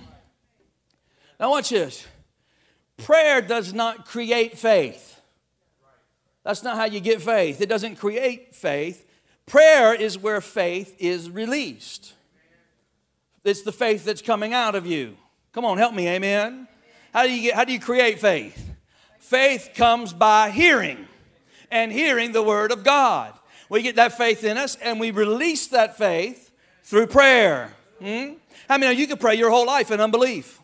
Now, 1.38 1.50
watch 1.50 1.68
this. 1.68 2.04
Prayer 2.96 3.40
does 3.40 3.72
not 3.72 4.06
create 4.06 4.58
faith. 4.58 5.20
That's 6.42 6.64
not 6.64 6.76
how 6.76 6.86
you 6.86 6.98
get 6.98 7.22
faith. 7.22 7.60
It 7.60 7.68
doesn't 7.68 7.94
create 7.94 8.56
faith. 8.56 9.08
Prayer 9.46 9.94
is 9.94 10.18
where 10.18 10.40
faith 10.40 10.96
is 10.98 11.30
released. 11.30 12.12
It's 13.44 13.62
the 13.62 13.70
faith 13.70 14.04
that's 14.04 14.20
coming 14.20 14.52
out 14.52 14.74
of 14.74 14.84
you. 14.84 15.16
Come 15.52 15.64
on, 15.64 15.78
help 15.78 15.94
me, 15.94 16.08
amen. 16.08 16.66
How 17.12 17.22
do 17.22 17.32
you 17.32 17.40
get 17.40 17.54
how 17.54 17.62
do 17.62 17.72
you 17.72 17.78
create 17.78 18.18
faith? 18.18 18.72
Faith 19.26 19.70
comes 19.74 20.12
by 20.12 20.50
hearing, 20.50 21.08
and 21.72 21.90
hearing 21.90 22.30
the 22.30 22.44
Word 22.44 22.70
of 22.70 22.84
God. 22.84 23.34
We 23.68 23.82
get 23.82 23.96
that 23.96 24.16
faith 24.16 24.44
in 24.44 24.56
us, 24.56 24.76
and 24.76 25.00
we 25.00 25.10
release 25.10 25.66
that 25.68 25.98
faith 25.98 26.52
through 26.84 27.08
prayer. 27.08 27.74
Hmm? 28.00 28.34
I 28.68 28.78
mean, 28.78 28.96
you 28.96 29.08
could 29.08 29.18
pray 29.18 29.34
your 29.34 29.50
whole 29.50 29.66
life 29.66 29.90
in 29.90 30.00
unbelief. 30.00 30.60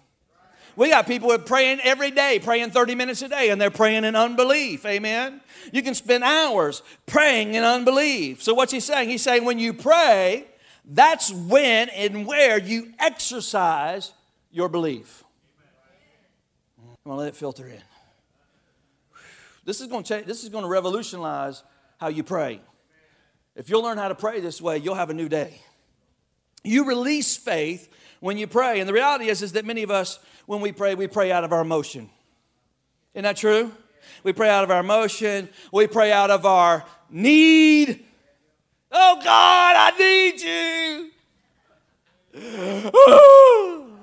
We 0.76 0.90
got 0.90 1.08
people 1.08 1.28
who 1.28 1.34
are 1.34 1.38
praying 1.38 1.80
every 1.82 2.12
day, 2.12 2.38
praying 2.38 2.70
30 2.70 2.94
minutes 2.94 3.20
a 3.22 3.28
day, 3.28 3.50
and 3.50 3.60
they're 3.60 3.68
praying 3.68 4.04
in 4.04 4.14
unbelief. 4.14 4.86
Amen. 4.86 5.40
You 5.72 5.82
can 5.82 5.94
spend 5.94 6.22
hours 6.22 6.84
praying 7.04 7.56
in 7.56 7.64
unbelief. 7.64 8.44
So, 8.44 8.54
what's 8.54 8.70
he 8.70 8.78
saying? 8.78 9.08
He's 9.08 9.22
saying 9.22 9.44
when 9.44 9.58
you 9.58 9.72
pray, 9.74 10.46
that's 10.84 11.32
when 11.32 11.88
and 11.88 12.28
where 12.28 12.60
you 12.60 12.92
exercise 13.00 14.12
your 14.52 14.68
belief. 14.68 15.24
I'm 16.78 17.10
going 17.10 17.16
to 17.16 17.20
let 17.24 17.28
it 17.30 17.36
filter 17.36 17.66
in. 17.66 17.82
This 19.64 19.80
is 19.80 19.86
going 19.86 20.02
to 20.02 20.08
change, 20.08 20.26
this 20.26 20.42
is 20.42 20.48
going 20.48 20.64
to 20.64 20.68
revolutionize 20.68 21.62
how 21.98 22.08
you 22.08 22.24
pray. 22.24 22.60
If 23.54 23.68
you'll 23.68 23.82
learn 23.82 23.98
how 23.98 24.08
to 24.08 24.14
pray 24.14 24.40
this 24.40 24.60
way, 24.60 24.78
you'll 24.78 24.94
have 24.94 25.10
a 25.10 25.14
new 25.14 25.28
day. 25.28 25.60
You 26.64 26.84
release 26.84 27.36
faith 27.36 27.88
when 28.20 28.38
you 28.38 28.46
pray. 28.46 28.80
And 28.80 28.88
the 28.88 28.92
reality 28.92 29.28
is, 29.28 29.42
is 29.42 29.52
that 29.52 29.64
many 29.64 29.82
of 29.82 29.90
us, 29.90 30.18
when 30.46 30.60
we 30.60 30.72
pray, 30.72 30.94
we 30.94 31.06
pray 31.06 31.30
out 31.30 31.44
of 31.44 31.52
our 31.52 31.60
emotion. 31.60 32.08
Isn't 33.14 33.24
that 33.24 33.36
true? 33.36 33.72
We 34.22 34.32
pray 34.32 34.48
out 34.48 34.64
of 34.64 34.70
our 34.70 34.80
emotion. 34.80 35.48
We 35.72 35.86
pray 35.86 36.12
out 36.12 36.30
of 36.30 36.46
our 36.46 36.84
need. 37.10 38.04
Oh 38.90 39.20
God, 39.22 39.76
I 39.76 39.90
need 39.98 40.40
you. 40.40 41.10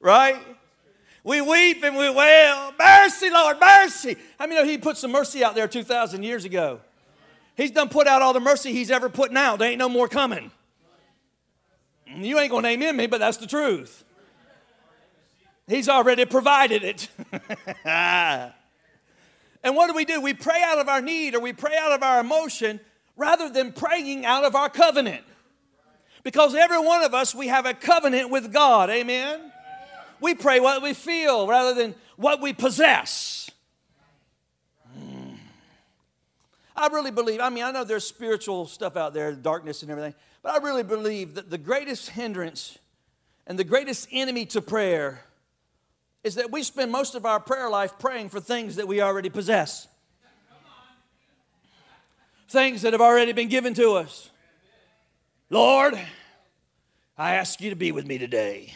right? 0.00 0.55
We 1.26 1.40
weep 1.40 1.82
and 1.82 1.96
we 1.96 2.08
wail, 2.08 2.72
Mercy, 2.78 3.30
Lord, 3.30 3.58
mercy. 3.60 4.16
How 4.38 4.46
many 4.46 4.60
know 4.60 4.64
He 4.64 4.78
put 4.78 4.96
some 4.96 5.10
mercy 5.10 5.42
out 5.42 5.56
there 5.56 5.66
2,000 5.66 6.22
years 6.22 6.44
ago? 6.44 6.78
He's 7.56 7.72
done 7.72 7.88
put 7.88 8.06
out 8.06 8.22
all 8.22 8.32
the 8.32 8.38
mercy 8.38 8.72
He's 8.72 8.92
ever 8.92 9.08
put 9.08 9.36
out. 9.36 9.58
There 9.58 9.68
ain't 9.68 9.80
no 9.80 9.88
more 9.88 10.06
coming. 10.06 10.52
You 12.06 12.38
ain't 12.38 12.52
gonna 12.52 12.68
amen 12.68 12.96
me, 12.96 13.08
but 13.08 13.18
that's 13.18 13.38
the 13.38 13.48
truth. 13.48 14.04
He's 15.66 15.88
already 15.88 16.26
provided 16.26 16.84
it. 16.84 17.08
and 17.84 18.52
what 19.64 19.88
do 19.88 19.94
we 19.96 20.04
do? 20.04 20.20
We 20.20 20.32
pray 20.32 20.62
out 20.62 20.78
of 20.78 20.88
our 20.88 21.00
need 21.00 21.34
or 21.34 21.40
we 21.40 21.52
pray 21.52 21.76
out 21.76 21.90
of 21.90 22.04
our 22.04 22.20
emotion 22.20 22.78
rather 23.16 23.50
than 23.50 23.72
praying 23.72 24.24
out 24.24 24.44
of 24.44 24.54
our 24.54 24.68
covenant. 24.68 25.24
Because 26.22 26.54
every 26.54 26.78
one 26.78 27.02
of 27.02 27.14
us, 27.14 27.34
we 27.34 27.48
have 27.48 27.66
a 27.66 27.74
covenant 27.74 28.30
with 28.30 28.52
God. 28.52 28.90
Amen. 28.90 29.52
We 30.20 30.34
pray 30.34 30.60
what 30.60 30.82
we 30.82 30.94
feel 30.94 31.46
rather 31.46 31.74
than 31.74 31.94
what 32.16 32.40
we 32.40 32.52
possess. 32.52 33.50
Hmm. 34.96 35.34
I 36.74 36.88
really 36.88 37.10
believe, 37.10 37.40
I 37.40 37.50
mean, 37.50 37.64
I 37.64 37.70
know 37.70 37.84
there's 37.84 38.06
spiritual 38.06 38.66
stuff 38.66 38.96
out 38.96 39.14
there, 39.14 39.32
darkness 39.32 39.82
and 39.82 39.90
everything, 39.90 40.14
but 40.42 40.52
I 40.52 40.64
really 40.64 40.82
believe 40.82 41.34
that 41.34 41.50
the 41.50 41.58
greatest 41.58 42.10
hindrance 42.10 42.78
and 43.46 43.58
the 43.58 43.64
greatest 43.64 44.08
enemy 44.10 44.46
to 44.46 44.60
prayer 44.60 45.22
is 46.24 46.34
that 46.34 46.50
we 46.50 46.62
spend 46.62 46.90
most 46.90 47.14
of 47.14 47.24
our 47.24 47.38
prayer 47.38 47.70
life 47.70 47.98
praying 47.98 48.28
for 48.28 48.40
things 48.40 48.76
that 48.76 48.88
we 48.88 49.00
already 49.00 49.28
possess, 49.28 49.86
things 52.48 52.82
that 52.82 52.92
have 52.92 53.00
already 53.00 53.32
been 53.32 53.48
given 53.48 53.74
to 53.74 53.92
us. 53.92 54.30
Lord, 55.50 55.94
I 57.16 57.34
ask 57.34 57.60
you 57.60 57.70
to 57.70 57.76
be 57.76 57.92
with 57.92 58.06
me 58.06 58.18
today. 58.18 58.74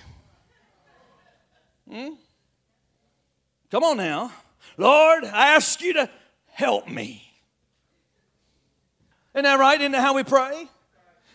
Hmm? 1.91 2.15
Come 3.71 3.85
on 3.85 3.97
now. 3.97 4.33
Lord, 4.77 5.25
I 5.25 5.55
ask 5.55 5.81
you 5.81 5.95
to 5.95 6.11
help 6.53 6.89
me. 6.89 7.23
Isn't 9.35 9.45
that 9.45 9.59
right? 9.59 9.81
Isn't 9.81 9.93
that 9.93 10.01
how 10.01 10.15
we 10.15 10.25
pray? 10.25 10.69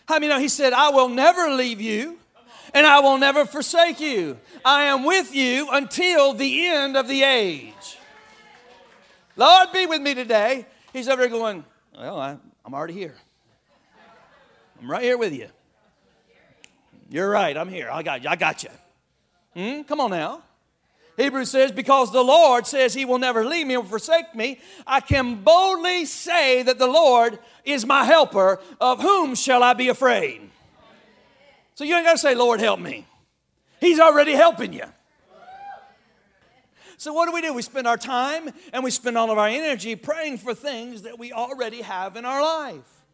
How 0.06 0.16
I 0.16 0.18
know 0.18 0.38
he 0.38 0.48
said, 0.48 0.72
I 0.72 0.90
will 0.90 1.08
never 1.08 1.50
leave 1.50 1.80
you 1.80 2.18
and 2.74 2.86
I 2.86 3.00
will 3.00 3.18
never 3.18 3.44
forsake 3.44 4.00
you. 4.00 4.38
I 4.64 4.84
am 4.84 5.04
with 5.04 5.34
you 5.34 5.68
until 5.70 6.32
the 6.32 6.66
end 6.66 6.96
of 6.96 7.08
the 7.08 7.22
age. 7.22 7.98
Lord, 9.36 9.72
be 9.72 9.86
with 9.86 10.00
me 10.00 10.14
today. 10.14 10.66
He's 10.92 11.08
over 11.08 11.22
there 11.22 11.30
going, 11.30 11.64
Well, 11.96 12.18
I, 12.18 12.36
am 12.64 12.74
already 12.74 12.94
here. 12.94 13.14
I'm 14.80 14.90
right 14.90 15.02
here 15.02 15.18
with 15.18 15.32
you. 15.32 15.48
You're 17.08 17.30
right. 17.30 17.56
I'm 17.56 17.68
here. 17.68 17.88
I 17.90 18.02
got 18.02 18.22
you. 18.22 18.28
I 18.28 18.36
got 18.36 18.62
you. 18.62 18.70
Hmm? 19.54 19.82
Come 19.82 20.00
on 20.00 20.10
now. 20.10 20.42
Hebrews 21.16 21.50
says, 21.50 21.72
Because 21.72 22.12
the 22.12 22.22
Lord 22.22 22.66
says 22.66 22.92
he 22.92 23.04
will 23.04 23.18
never 23.18 23.44
leave 23.44 23.66
me 23.66 23.76
or 23.76 23.84
forsake 23.84 24.34
me, 24.34 24.60
I 24.86 25.00
can 25.00 25.42
boldly 25.42 26.04
say 26.04 26.62
that 26.62 26.78
the 26.78 26.86
Lord 26.86 27.38
is 27.64 27.86
my 27.86 28.04
helper. 28.04 28.60
Of 28.80 29.00
whom 29.00 29.34
shall 29.34 29.62
I 29.62 29.72
be 29.72 29.88
afraid? 29.88 30.42
So 31.74 31.84
you 31.84 31.94
ain't 31.94 32.04
got 32.04 32.12
to 32.12 32.18
say, 32.18 32.34
Lord, 32.34 32.60
help 32.60 32.80
me. 32.80 33.06
He's 33.80 34.00
already 34.00 34.32
helping 34.32 34.72
you. 34.72 34.84
So, 36.98 37.12
what 37.12 37.26
do 37.26 37.32
we 37.32 37.42
do? 37.42 37.52
We 37.52 37.60
spend 37.60 37.86
our 37.86 37.98
time 37.98 38.48
and 38.72 38.82
we 38.82 38.90
spend 38.90 39.18
all 39.18 39.30
of 39.30 39.36
our 39.36 39.48
energy 39.48 39.96
praying 39.96 40.38
for 40.38 40.54
things 40.54 41.02
that 41.02 41.18
we 41.18 41.32
already 41.32 41.82
have 41.82 42.16
in 42.16 42.24
our 42.24 42.42
life, 42.42 43.04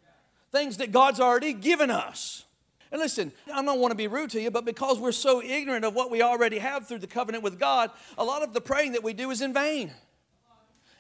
things 0.52 0.76
that 0.76 0.92
God's 0.92 1.18
already 1.18 1.52
given 1.52 1.90
us. 1.90 2.44
And 2.92 3.00
listen, 3.00 3.32
I 3.52 3.62
don't 3.62 3.80
want 3.80 3.90
to 3.90 3.96
be 3.96 4.06
rude 4.06 4.30
to 4.30 4.40
you, 4.40 4.50
but 4.50 4.66
because 4.66 4.98
we're 5.00 5.12
so 5.12 5.42
ignorant 5.42 5.86
of 5.86 5.94
what 5.94 6.10
we 6.10 6.20
already 6.20 6.58
have 6.58 6.86
through 6.86 6.98
the 6.98 7.06
covenant 7.06 7.42
with 7.42 7.58
God, 7.58 7.90
a 8.18 8.24
lot 8.24 8.42
of 8.42 8.52
the 8.52 8.60
praying 8.60 8.92
that 8.92 9.02
we 9.02 9.14
do 9.14 9.30
is 9.30 9.40
in 9.40 9.54
vain. 9.54 9.90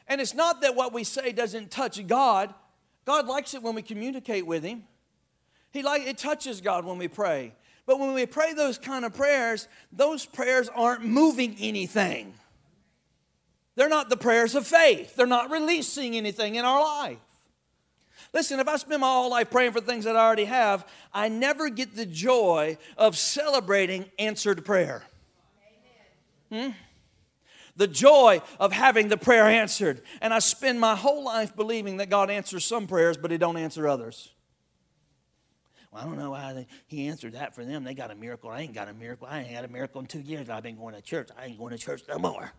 And 0.08 0.18
it's 0.18 0.32
not 0.32 0.62
that 0.62 0.74
what 0.74 0.94
we 0.94 1.04
say 1.04 1.32
doesn't 1.32 1.70
touch 1.70 2.04
God. 2.06 2.52
God 3.04 3.26
likes 3.26 3.52
it 3.52 3.62
when 3.62 3.74
we 3.74 3.82
communicate 3.82 4.46
with 4.46 4.64
Him. 4.64 4.84
He 5.70 5.82
like 5.82 6.06
it 6.06 6.16
touches 6.16 6.62
God 6.62 6.86
when 6.86 6.96
we 6.96 7.08
pray. 7.08 7.52
But 7.84 7.98
when 7.98 8.14
we 8.14 8.24
pray 8.24 8.54
those 8.54 8.78
kind 8.78 9.04
of 9.04 9.12
prayers, 9.12 9.68
those 9.92 10.24
prayers 10.24 10.70
aren't 10.74 11.04
moving 11.04 11.56
anything. 11.60 12.32
They're 13.74 13.90
not 13.90 14.08
the 14.08 14.16
prayers 14.16 14.54
of 14.54 14.66
faith. 14.66 15.14
They're 15.14 15.26
not 15.26 15.50
releasing 15.50 16.16
anything 16.16 16.54
in 16.54 16.64
our 16.64 16.80
life. 16.80 17.18
Listen, 18.32 18.60
if 18.60 18.68
I 18.68 18.76
spend 18.76 19.02
my 19.02 19.08
whole 19.08 19.30
life 19.30 19.50
praying 19.50 19.72
for 19.72 19.80
things 19.80 20.04
that 20.04 20.16
I 20.16 20.24
already 20.24 20.46
have, 20.46 20.86
I 21.12 21.28
never 21.28 21.68
get 21.68 21.94
the 21.94 22.06
joy 22.06 22.78
of 22.96 23.16
celebrating 23.16 24.06
answered 24.18 24.64
prayer. 24.64 25.02
Hmm? 26.50 26.70
The 27.76 27.86
joy 27.86 28.40
of 28.58 28.72
having 28.72 29.08
the 29.08 29.16
prayer 29.16 29.44
answered. 29.44 30.02
And 30.20 30.32
I 30.32 30.38
spend 30.38 30.80
my 30.80 30.94
whole 30.94 31.24
life 31.24 31.54
believing 31.54 31.98
that 31.98 32.10
God 32.10 32.30
answers 32.30 32.64
some 32.64 32.86
prayers, 32.86 33.16
but 33.16 33.30
He 33.30 33.38
don't 33.38 33.56
answer 33.56 33.86
others. 33.86 34.30
Well, 35.90 36.02
I 36.02 36.06
don't 36.06 36.18
know 36.18 36.30
why 36.30 36.52
they, 36.54 36.66
He 36.86 37.08
answered 37.08 37.32
that 37.34 37.54
for 37.54 37.64
them. 37.64 37.84
They 37.84 37.94
got 37.94 38.10
a 38.10 38.14
miracle. 38.14 38.48
I 38.48 38.60
ain't 38.60 38.74
got 38.74 38.88
a 38.88 38.94
miracle. 38.94 39.26
I 39.30 39.40
ain't 39.40 39.48
had 39.48 39.64
a 39.64 39.68
miracle 39.68 40.00
in 40.00 40.06
two 40.06 40.20
years. 40.20 40.48
I've 40.48 40.62
been 40.62 40.76
going 40.76 40.94
to 40.94 41.02
church. 41.02 41.28
I 41.38 41.46
ain't 41.46 41.58
going 41.58 41.72
to 41.72 41.78
church 41.78 42.02
no 42.08 42.18
more. 42.18 42.50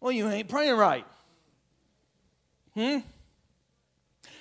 Well, 0.00 0.12
you 0.12 0.28
ain't 0.28 0.48
praying 0.48 0.76
right. 0.76 1.06
Hmm? 2.74 2.98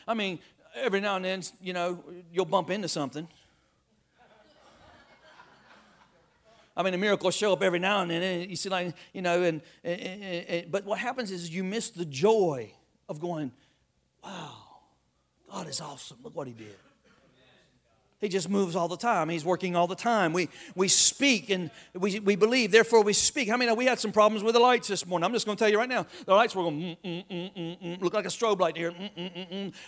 I 0.08 0.14
mean, 0.14 0.40
every 0.76 1.02
now 1.02 1.18
and 1.18 1.26
then, 1.26 1.44
you 1.62 1.74
know, 1.74 2.04
you'll 2.32 2.46
bump 2.46 2.70
into 2.70 2.88
something. 2.88 3.28
I 6.76 6.84
mean, 6.84 6.94
a 6.94 6.98
miracle 6.98 7.32
show 7.32 7.54
up 7.54 7.64
every 7.64 7.80
now 7.80 8.02
and 8.02 8.12
then. 8.12 8.22
And 8.22 8.50
you 8.50 8.56
see, 8.56 8.70
like, 8.70 8.94
you 9.12 9.24
know, 9.24 9.42
and, 9.42 9.62
and, 9.84 10.00
and, 10.00 10.72
but 10.72 10.86
what 10.86 11.00
happens 11.00 11.32
is 11.32 11.50
you 11.50 11.64
miss 11.64 11.90
the 11.90 12.06
joy 12.06 12.72
of 13.10 13.20
going, 13.20 13.52
wow, 14.24 14.54
God 15.50 15.68
is 15.68 15.82
awesome. 15.82 16.18
Look 16.24 16.36
what 16.36 16.46
He 16.46 16.54
did. 16.54 16.76
He 18.20 18.30
just 18.30 18.50
moves 18.50 18.76
all 18.76 18.88
the 18.88 18.98
time. 18.98 19.30
He's 19.30 19.46
working 19.46 19.76
all 19.76 19.86
the 19.86 19.96
time. 19.96 20.34
We, 20.34 20.50
we 20.74 20.88
speak 20.88 21.52
and 21.52 21.70
we, 21.94 22.20
we 22.20 22.36
believe, 22.36 22.72
therefore 22.72 23.04
we 23.04 23.14
speak. 23.14 23.48
How 23.48 23.58
many 23.58 23.70
know 23.70 23.76
we 23.76 23.86
had 23.86 24.00
some 24.00 24.12
problems 24.12 24.44
with 24.44 24.56
the 24.56 24.60
lights 24.60 24.88
this 24.88 25.06
morning? 25.06 25.24
I'm 25.24 25.34
just 25.34 25.46
going 25.46 25.56
to 25.56 25.64
tell 25.64 25.72
you 25.72 25.78
right 25.78 25.88
now. 25.88 26.08
The 26.26 26.34
lights 26.34 26.56
were 26.56 26.64
going, 26.64 26.98
mm, 27.04 27.26
mm, 27.30 27.82
mm, 27.84 28.02
look 28.02 28.16
like 28.16 28.26
a 28.26 28.30
strobe 28.30 28.60
light 28.60 28.76
here. 28.76 28.92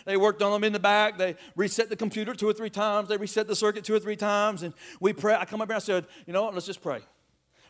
They 0.06 0.16
worked 0.16 0.44
on 0.44 0.52
them 0.52 0.64
in 0.64 0.74
the 0.74 0.80
back. 0.80 1.18
They 1.18 1.36
reset 1.56 1.90
the 1.90 1.96
computer 1.96 2.36
two 2.36 2.48
or 2.48 2.54
three 2.54 2.70
times. 2.70 3.10
They 3.10 3.18
reset 3.18 3.48
the 3.48 3.56
circuit 3.56 3.84
two 3.84 3.96
or 3.96 4.00
three 4.00 4.16
times. 4.16 4.62
And 4.62 4.76
we 5.00 5.12
pray. 5.12 5.34
I 5.34 5.46
come 5.46 5.62
up 5.62 5.70
and 5.70 5.78
I 5.78 5.80
said, 5.80 6.06
you 6.28 6.34
know 6.34 6.44
what, 6.44 6.54
let's 6.54 6.68
just 6.68 6.84
pray. 6.84 7.00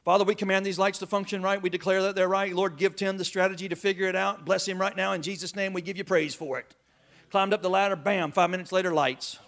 Father, 0.04 0.26
we 0.26 0.36
command 0.36 0.66
these 0.66 0.80
lights 0.80 1.00
to 1.00 1.08
function 1.08 1.42
right. 1.42 1.62
We 1.62 1.70
declare 1.70 2.02
that 2.04 2.16
they're 2.16 2.28
right. 2.28 2.54
Lord, 2.54 2.76
give 2.76 2.98
Tim 2.98 3.18
the 3.18 3.26
strategy 3.26 3.70
to 3.70 3.78
figure 3.78 4.08
it 4.08 4.16
out. 4.16 4.44
Bless 4.44 4.68
him 4.68 4.80
right 4.80 4.96
now. 4.96 5.14
In 5.14 5.22
Jesus' 5.22 5.56
name, 5.56 5.72
we 5.72 5.82
give 5.82 5.96
you 5.96 6.04
praise 6.04 6.36
for 6.36 6.60
it. 6.60 6.76
Climbed 7.32 7.54
up 7.54 7.62
the 7.62 7.70
ladder, 7.70 7.96
bam, 7.96 8.34
five 8.34 8.50
minutes 8.50 8.74
later, 8.74 8.94
lights. 8.94 9.40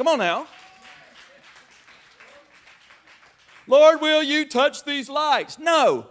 Come 0.00 0.08
on 0.08 0.18
now. 0.18 0.46
Lord, 3.66 4.00
will 4.00 4.22
you 4.22 4.48
touch 4.48 4.82
these 4.84 5.10
lights? 5.10 5.58
No. 5.58 6.06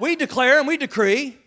We 0.00 0.16
declare 0.16 0.58
and 0.58 0.66
we 0.66 0.76
decree 0.76 1.38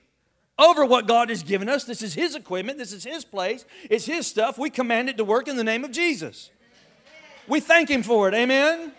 over 0.58 0.86
what 0.86 1.10
God 1.10 1.27
has 1.27 1.43
given 1.43 1.67
us. 1.67 1.84
This 1.84 2.01
is 2.01 2.13
His 2.13 2.36
equipment, 2.36 2.77
this 2.77 2.93
is 2.93 3.03
His 3.03 3.25
place, 3.25 3.65
it's 3.89 4.05
His 4.05 4.27
stuff. 4.27 4.58
We 4.58 4.70
command 4.70 5.10
it 5.10 5.17
to 5.17 5.25
work 5.25 5.50
in 5.50 5.58
the 5.58 5.63
name 5.65 5.84
of 5.84 5.91
Jesus. 5.91 6.51
We 7.50 7.60
thank 7.60 7.89
Him 7.89 8.01
for 8.01 8.29
it. 8.29 8.34
Amen. 8.34 8.93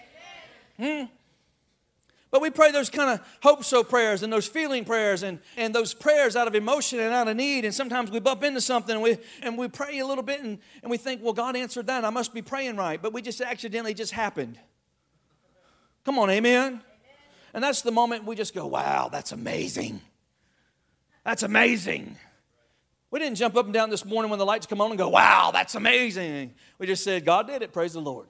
But 2.33 2.41
we 2.41 2.49
pray 2.49 2.73
those 2.73 2.89
kind 2.89 3.11
of 3.11 3.21
hope 3.43 3.63
so 3.63 3.85
prayers 3.85 4.23
and 4.23 4.33
those 4.33 4.47
feeling 4.47 4.87
prayers 4.87 5.23
and, 5.23 5.39
and 5.59 5.75
those 5.75 5.93
prayers 5.93 6.35
out 6.35 6.49
of 6.49 6.55
emotion 6.55 6.99
and 6.99 7.13
out 7.13 7.29
of 7.29 7.37
need. 7.37 7.67
And 7.67 7.75
sometimes 7.75 8.11
we 8.11 8.21
bump 8.21 8.43
into 8.43 8.63
something 8.63 8.95
and 8.95 9.03
we, 9.03 9.19
and 9.43 9.59
we 9.59 9.69
pray 9.69 9.99
a 9.99 10.07
little 10.07 10.25
bit 10.25 10.41
and, 10.41 10.59
and 10.83 10.91
we 10.91 10.97
think, 10.97 11.23
well, 11.23 11.35
God 11.35 11.57
answered 11.57 11.89
that. 11.89 12.07
I 12.07 12.11
must 12.11 12.33
be 12.33 12.41
praying 12.41 12.77
right. 12.77 13.01
But 13.01 13.13
we 13.13 13.21
just 13.21 13.43
accidentally 13.43 13.93
just 13.93 14.13
happened. 14.13 14.59
Come 16.07 16.19
on, 16.19 16.31
amen? 16.31 16.81
And 17.53 17.63
that's 17.63 17.83
the 17.83 17.93
moment 17.93 18.25
we 18.25 18.35
just 18.35 18.55
go, 18.55 18.67
wow, 18.67 19.11
that's 19.13 19.33
amazing. 19.33 20.01
That's 21.27 21.43
amazing. 21.43 22.17
We 23.11 23.19
didn't 23.19 23.37
jump 23.37 23.57
up 23.57 23.67
and 23.67 23.75
down 23.75 23.91
this 23.91 24.07
morning 24.07 24.31
when 24.31 24.39
the 24.39 24.47
lights 24.47 24.65
come 24.65 24.81
on 24.81 24.91
and 24.91 24.97
go, 24.97 25.11
wow, 25.11 25.51
that's 25.53 25.75
amazing. 25.75 26.55
We 26.79 26.87
just 26.87 27.05
said, 27.05 27.27
God 27.27 27.47
did 27.47 27.61
it. 27.61 27.75
Praise 27.75 27.93
the 27.93 28.01
Lord. 28.01 28.29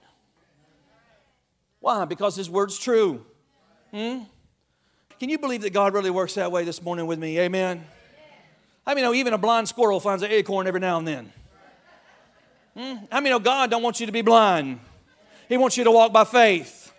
Why? 1.78 2.04
Because 2.04 2.34
His 2.34 2.50
word's 2.50 2.76
true. 2.76 3.24
Hmm? 3.92 4.20
Can 5.20 5.28
you 5.28 5.38
believe 5.38 5.62
that 5.62 5.72
God 5.72 5.94
really 5.94 6.10
works 6.10 6.34
that 6.34 6.50
way 6.50 6.64
this 6.64 6.82
morning 6.82 7.06
with 7.06 7.18
me? 7.18 7.38
Amen. 7.38 7.84
I 8.86 8.94
mean, 8.94 9.04
know 9.04 9.14
even 9.14 9.32
a 9.32 9.38
blind 9.38 9.68
squirrel 9.68 10.00
finds 10.00 10.22
an 10.22 10.30
acorn 10.30 10.66
every 10.66 10.80
now 10.80 10.98
and 10.98 11.06
then. 11.06 11.32
Hmm? 12.76 13.04
I 13.12 13.20
mean, 13.20 13.40
God 13.42 13.70
don't 13.70 13.82
want 13.82 14.00
you 14.00 14.06
to 14.06 14.12
be 14.12 14.22
blind. 14.22 14.80
He 15.48 15.56
wants 15.56 15.76
you 15.76 15.84
to 15.84 15.90
walk 15.90 16.12
by 16.12 16.24
faith. 16.24 16.92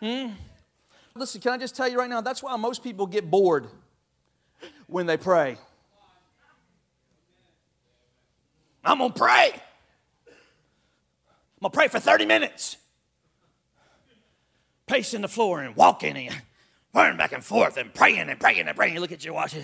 Hmm? 0.00 0.28
Listen, 1.14 1.40
can 1.40 1.52
I 1.52 1.58
just 1.58 1.74
tell 1.74 1.88
you 1.88 1.98
right 1.98 2.08
now? 2.08 2.20
That's 2.20 2.42
why 2.42 2.54
most 2.56 2.84
people 2.84 3.06
get 3.06 3.28
bored 3.28 3.66
when 4.86 5.06
they 5.06 5.16
pray. 5.16 5.58
I'm 8.84 8.98
gonna 8.98 9.12
pray. 9.12 9.50
I'm 11.60 11.62
gonna 11.62 11.70
pray 11.70 11.88
for 11.88 11.98
30 11.98 12.24
minutes 12.24 12.76
pacing 14.88 15.20
the 15.20 15.28
floor 15.28 15.60
and 15.60 15.76
walking 15.76 16.16
and 16.16 16.42
running 16.92 17.16
back 17.16 17.32
and 17.32 17.44
forth 17.44 17.76
and 17.76 17.94
praying 17.94 18.28
and 18.28 18.40
praying 18.40 18.66
and 18.66 18.76
praying. 18.76 18.94
You 18.94 19.00
look 19.00 19.12
at 19.12 19.24
your 19.24 19.34
watch. 19.34 19.54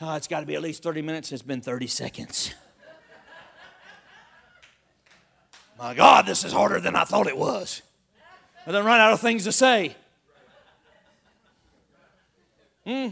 Oh, 0.00 0.16
it's 0.16 0.26
got 0.26 0.40
to 0.40 0.46
be 0.46 0.54
at 0.54 0.62
least 0.62 0.82
30 0.82 1.02
minutes. 1.02 1.30
It's 1.30 1.42
been 1.42 1.60
30 1.60 1.86
seconds. 1.86 2.52
My 5.78 5.94
God, 5.94 6.26
this 6.26 6.44
is 6.44 6.52
harder 6.52 6.80
than 6.80 6.96
I 6.96 7.04
thought 7.04 7.26
it 7.26 7.36
was. 7.36 7.82
And 8.66 8.74
then 8.74 8.84
run 8.84 9.00
out 9.00 9.12
of 9.12 9.20
things 9.20 9.44
to 9.44 9.52
say. 9.52 9.94
Hmm. 12.86 13.08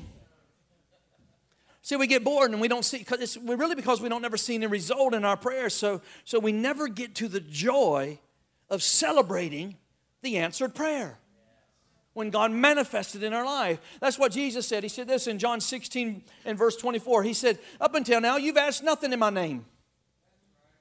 See, 1.82 1.96
we 1.96 2.06
get 2.06 2.22
bored 2.22 2.52
and 2.52 2.60
we 2.60 2.68
don't 2.68 2.84
see, 2.84 2.98
because 2.98 3.20
it's 3.20 3.36
really 3.36 3.74
because 3.74 4.00
we 4.00 4.08
don't 4.08 4.22
never 4.22 4.36
see 4.36 4.54
any 4.54 4.66
result 4.66 5.14
in 5.14 5.24
our 5.24 5.36
prayers. 5.36 5.74
So, 5.74 6.00
so 6.24 6.38
we 6.38 6.52
never 6.52 6.88
get 6.88 7.14
to 7.16 7.28
the 7.28 7.40
joy 7.40 8.18
of 8.70 8.82
celebrating 8.82 9.76
the 10.22 10.38
answered 10.38 10.74
prayer 10.74 11.18
when 12.14 12.30
God 12.30 12.50
manifested 12.50 13.22
in 13.22 13.32
our 13.32 13.44
life. 13.44 13.80
That's 14.00 14.18
what 14.18 14.32
Jesus 14.32 14.66
said. 14.66 14.82
He 14.82 14.88
said 14.88 15.08
this 15.08 15.26
in 15.26 15.38
John 15.38 15.60
16 15.60 16.22
and 16.44 16.58
verse 16.58 16.76
24. 16.76 17.22
He 17.22 17.32
said, 17.32 17.58
Up 17.80 17.94
until 17.94 18.20
now, 18.20 18.36
you've 18.36 18.56
asked 18.56 18.82
nothing 18.82 19.12
in 19.12 19.18
my 19.18 19.30
name. 19.30 19.64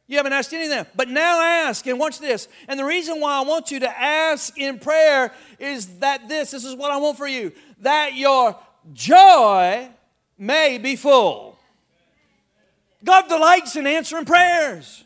You 0.08 0.18
haven't 0.18 0.34
asked 0.34 0.54
anything. 0.54 0.86
But 0.94 1.08
now 1.08 1.42
ask, 1.42 1.88
and 1.88 1.98
watch 1.98 2.20
this. 2.20 2.50
And 2.68 2.78
the 2.78 2.84
reason 2.84 3.22
why 3.22 3.38
I 3.38 3.42
want 3.42 3.72
you 3.72 3.80
to 3.80 4.00
ask 4.00 4.58
in 4.58 4.78
prayer 4.78 5.34
is 5.58 6.00
that 6.00 6.28
this, 6.28 6.52
this 6.52 6.66
is 6.66 6.76
what 6.76 6.92
I 6.92 6.98
want 6.98 7.18
for 7.18 7.28
you, 7.28 7.54
that 7.80 8.14
your 8.14 8.58
joy 8.92 9.88
may 10.38 10.78
be 10.80 10.98
full. 10.98 11.58
God 13.04 13.30
delights 13.30 13.76
in 13.78 13.88
answering 13.88 14.26
prayers. 14.26 15.06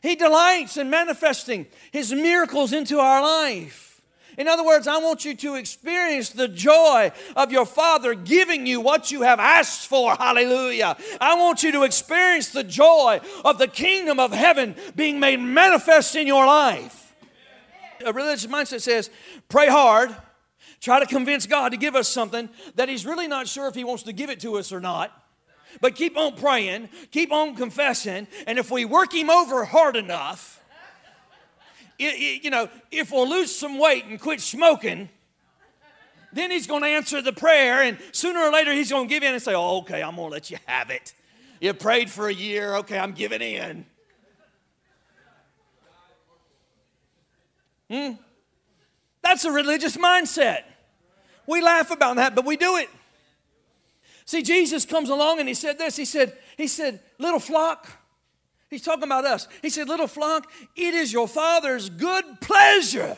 He 0.00 0.14
delights 0.14 0.76
in 0.76 0.90
manifesting 0.90 1.66
His 1.90 2.12
miracles 2.12 2.72
into 2.72 3.00
our 3.00 3.20
life. 3.20 3.87
In 4.38 4.46
other 4.46 4.64
words, 4.64 4.86
I 4.86 4.98
want 4.98 5.24
you 5.24 5.34
to 5.34 5.56
experience 5.56 6.30
the 6.30 6.46
joy 6.46 7.10
of 7.34 7.50
your 7.50 7.66
Father 7.66 8.14
giving 8.14 8.66
you 8.66 8.80
what 8.80 9.10
you 9.10 9.22
have 9.22 9.40
asked 9.40 9.88
for. 9.88 10.14
Hallelujah. 10.14 10.96
I 11.20 11.34
want 11.34 11.64
you 11.64 11.72
to 11.72 11.82
experience 11.82 12.50
the 12.50 12.62
joy 12.62 13.20
of 13.44 13.58
the 13.58 13.66
kingdom 13.66 14.20
of 14.20 14.32
heaven 14.32 14.76
being 14.94 15.18
made 15.18 15.40
manifest 15.40 16.14
in 16.14 16.28
your 16.28 16.46
life. 16.46 17.12
A 18.06 18.12
religious 18.12 18.46
mindset 18.46 18.80
says, 18.80 19.10
pray 19.48 19.66
hard, 19.66 20.14
try 20.80 21.00
to 21.00 21.06
convince 21.06 21.46
God 21.46 21.70
to 21.70 21.76
give 21.76 21.96
us 21.96 22.08
something 22.08 22.48
that 22.76 22.88
He's 22.88 23.04
really 23.04 23.26
not 23.26 23.48
sure 23.48 23.66
if 23.66 23.74
He 23.74 23.82
wants 23.82 24.04
to 24.04 24.12
give 24.12 24.30
it 24.30 24.38
to 24.40 24.56
us 24.56 24.70
or 24.70 24.78
not. 24.78 25.12
But 25.80 25.96
keep 25.96 26.16
on 26.16 26.36
praying, 26.36 26.90
keep 27.10 27.32
on 27.32 27.56
confessing, 27.56 28.28
and 28.46 28.56
if 28.56 28.70
we 28.70 28.84
work 28.84 29.12
Him 29.12 29.30
over 29.30 29.64
hard 29.64 29.96
enough, 29.96 30.57
you 31.98 32.50
know, 32.50 32.68
if 32.90 33.10
we'll 33.10 33.28
lose 33.28 33.54
some 33.54 33.78
weight 33.78 34.04
and 34.04 34.20
quit 34.20 34.40
smoking, 34.40 35.08
then 36.32 36.50
he's 36.50 36.66
going 36.66 36.82
to 36.82 36.88
answer 36.88 37.20
the 37.22 37.32
prayer, 37.32 37.82
and 37.82 37.98
sooner 38.12 38.40
or 38.40 38.52
later 38.52 38.72
he's 38.72 38.90
going 38.90 39.08
to 39.08 39.14
give 39.14 39.22
in 39.22 39.32
and 39.32 39.42
say, 39.42 39.54
oh, 39.54 39.78
okay, 39.78 40.02
I'm 40.02 40.16
going 40.16 40.28
to 40.28 40.32
let 40.32 40.50
you 40.50 40.58
have 40.66 40.90
it. 40.90 41.14
You 41.60 41.74
prayed 41.74 42.10
for 42.10 42.28
a 42.28 42.32
year, 42.32 42.76
okay, 42.76 42.98
I'm 42.98 43.12
giving 43.12 43.42
in. 43.42 43.86
Hmm? 47.90 48.12
That's 49.22 49.44
a 49.44 49.50
religious 49.50 49.96
mindset. 49.96 50.62
We 51.46 51.62
laugh 51.62 51.90
about 51.90 52.16
that, 52.16 52.34
but 52.34 52.44
we 52.44 52.56
do 52.56 52.76
it. 52.76 52.88
See, 54.26 54.42
Jesus 54.42 54.84
comes 54.84 55.08
along 55.08 55.40
and 55.40 55.48
he 55.48 55.54
said 55.54 55.78
this. 55.78 55.96
He 55.96 56.04
said, 56.04 56.36
He 56.58 56.66
said, 56.66 57.00
little 57.18 57.40
flock. 57.40 57.88
He's 58.70 58.82
talking 58.82 59.04
about 59.04 59.24
us. 59.24 59.48
He 59.62 59.70
said, 59.70 59.88
little 59.88 60.06
flock, 60.06 60.50
it 60.76 60.94
is 60.94 61.12
your 61.12 61.26
father's 61.26 61.88
good 61.88 62.24
pleasure 62.40 63.16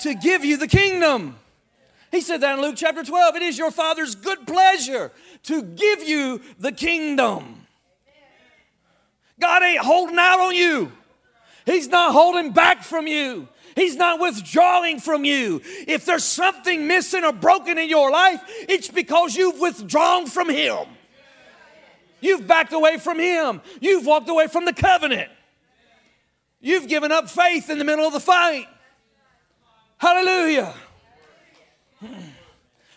to 0.00 0.14
give 0.14 0.44
you 0.44 0.56
the 0.56 0.66
kingdom. 0.66 1.36
He 2.10 2.20
said 2.20 2.40
that 2.40 2.58
in 2.58 2.62
Luke 2.62 2.76
chapter 2.76 3.02
12. 3.02 3.36
It 3.36 3.42
is 3.42 3.58
your 3.58 3.70
father's 3.70 4.14
good 4.14 4.46
pleasure 4.46 5.12
to 5.44 5.62
give 5.62 6.02
you 6.02 6.40
the 6.58 6.72
kingdom. 6.72 7.66
God 9.40 9.62
ain't 9.62 9.80
holding 9.80 10.18
out 10.18 10.40
on 10.40 10.54
you. 10.54 10.92
He's 11.66 11.88
not 11.88 12.12
holding 12.12 12.52
back 12.52 12.82
from 12.82 13.06
you. 13.06 13.48
He's 13.74 13.96
not 13.96 14.20
withdrawing 14.20 15.00
from 15.00 15.24
you. 15.24 15.60
If 15.64 16.04
there's 16.04 16.24
something 16.24 16.86
missing 16.86 17.24
or 17.24 17.32
broken 17.32 17.78
in 17.78 17.88
your 17.88 18.10
life, 18.10 18.40
it's 18.68 18.88
because 18.88 19.34
you've 19.34 19.58
withdrawn 19.58 20.26
from 20.26 20.48
Him. 20.48 20.86
You've 22.24 22.46
backed 22.46 22.72
away 22.72 22.96
from 22.96 23.18
Him. 23.18 23.60
You've 23.82 24.06
walked 24.06 24.30
away 24.30 24.46
from 24.46 24.64
the 24.64 24.72
covenant. 24.72 25.30
You've 26.58 26.88
given 26.88 27.12
up 27.12 27.28
faith 27.28 27.68
in 27.68 27.78
the 27.78 27.84
middle 27.84 28.06
of 28.06 28.14
the 28.14 28.20
fight. 28.20 28.66
Hallelujah. 29.98 30.72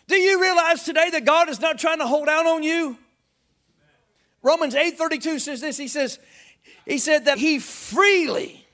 Do 0.08 0.16
you 0.16 0.42
realize 0.42 0.84
today 0.84 1.10
that 1.10 1.26
God 1.26 1.50
is 1.50 1.60
not 1.60 1.78
trying 1.78 2.00
to 2.00 2.08
hold 2.08 2.30
out 2.30 2.46
on 2.46 2.64
you? 2.64 2.98
Romans 4.42 4.74
8:32 4.74 5.42
says 5.42 5.60
this. 5.60 5.76
He 5.76 5.90
says, 5.90 6.20
He 6.86 6.98
said 6.98 7.26
that 7.26 7.38
He 7.38 7.60
freely 7.60 8.66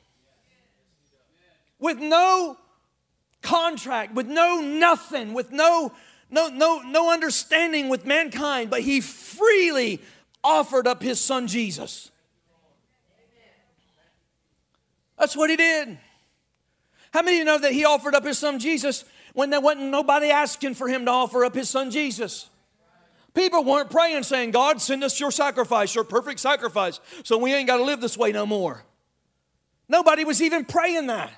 with 1.79 1.97
no 1.97 2.57
contract, 3.41 4.13
with 4.13 4.27
no 4.27 4.61
nothing, 4.61 5.33
with 5.33 5.51
no 5.51 5.93
no 6.29 6.49
no 6.49 6.81
no 6.81 7.11
understanding 7.11 7.89
with 7.89 8.05
mankind, 8.05 8.69
but 8.69 8.81
he 8.81 9.01
freely 9.01 9.99
offered 10.43 10.87
up 10.87 11.01
his 11.01 11.19
son 11.19 11.47
Jesus. 11.47 12.11
That's 15.17 15.35
what 15.37 15.49
he 15.49 15.55
did. 15.55 15.97
How 17.11 17.21
many 17.21 17.37
of 17.37 17.39
you 17.39 17.45
know 17.45 17.59
that 17.59 17.71
he 17.71 17.85
offered 17.85 18.15
up 18.15 18.25
his 18.25 18.37
son 18.37 18.59
Jesus 18.59 19.05
when 19.33 19.49
there 19.49 19.61
wasn't 19.61 19.85
nobody 19.85 20.29
asking 20.29 20.73
for 20.73 20.87
him 20.87 21.05
to 21.05 21.11
offer 21.11 21.45
up 21.45 21.55
his 21.55 21.69
son 21.69 21.91
Jesus? 21.91 22.49
People 23.33 23.63
weren't 23.63 23.89
praying 23.89 24.23
saying, 24.23 24.51
God, 24.51 24.81
send 24.81 25.03
us 25.03 25.19
your 25.19 25.31
sacrifice, 25.31 25.95
your 25.95 26.03
perfect 26.03 26.39
sacrifice, 26.39 26.99
so 27.23 27.37
we 27.37 27.53
ain't 27.53 27.67
got 27.67 27.77
to 27.77 27.83
live 27.83 28.01
this 28.01 28.17
way 28.17 28.31
no 28.31 28.45
more. 28.45 28.83
Nobody 29.87 30.23
was 30.23 30.41
even 30.41 30.65
praying 30.65 31.07
that. 31.07 31.31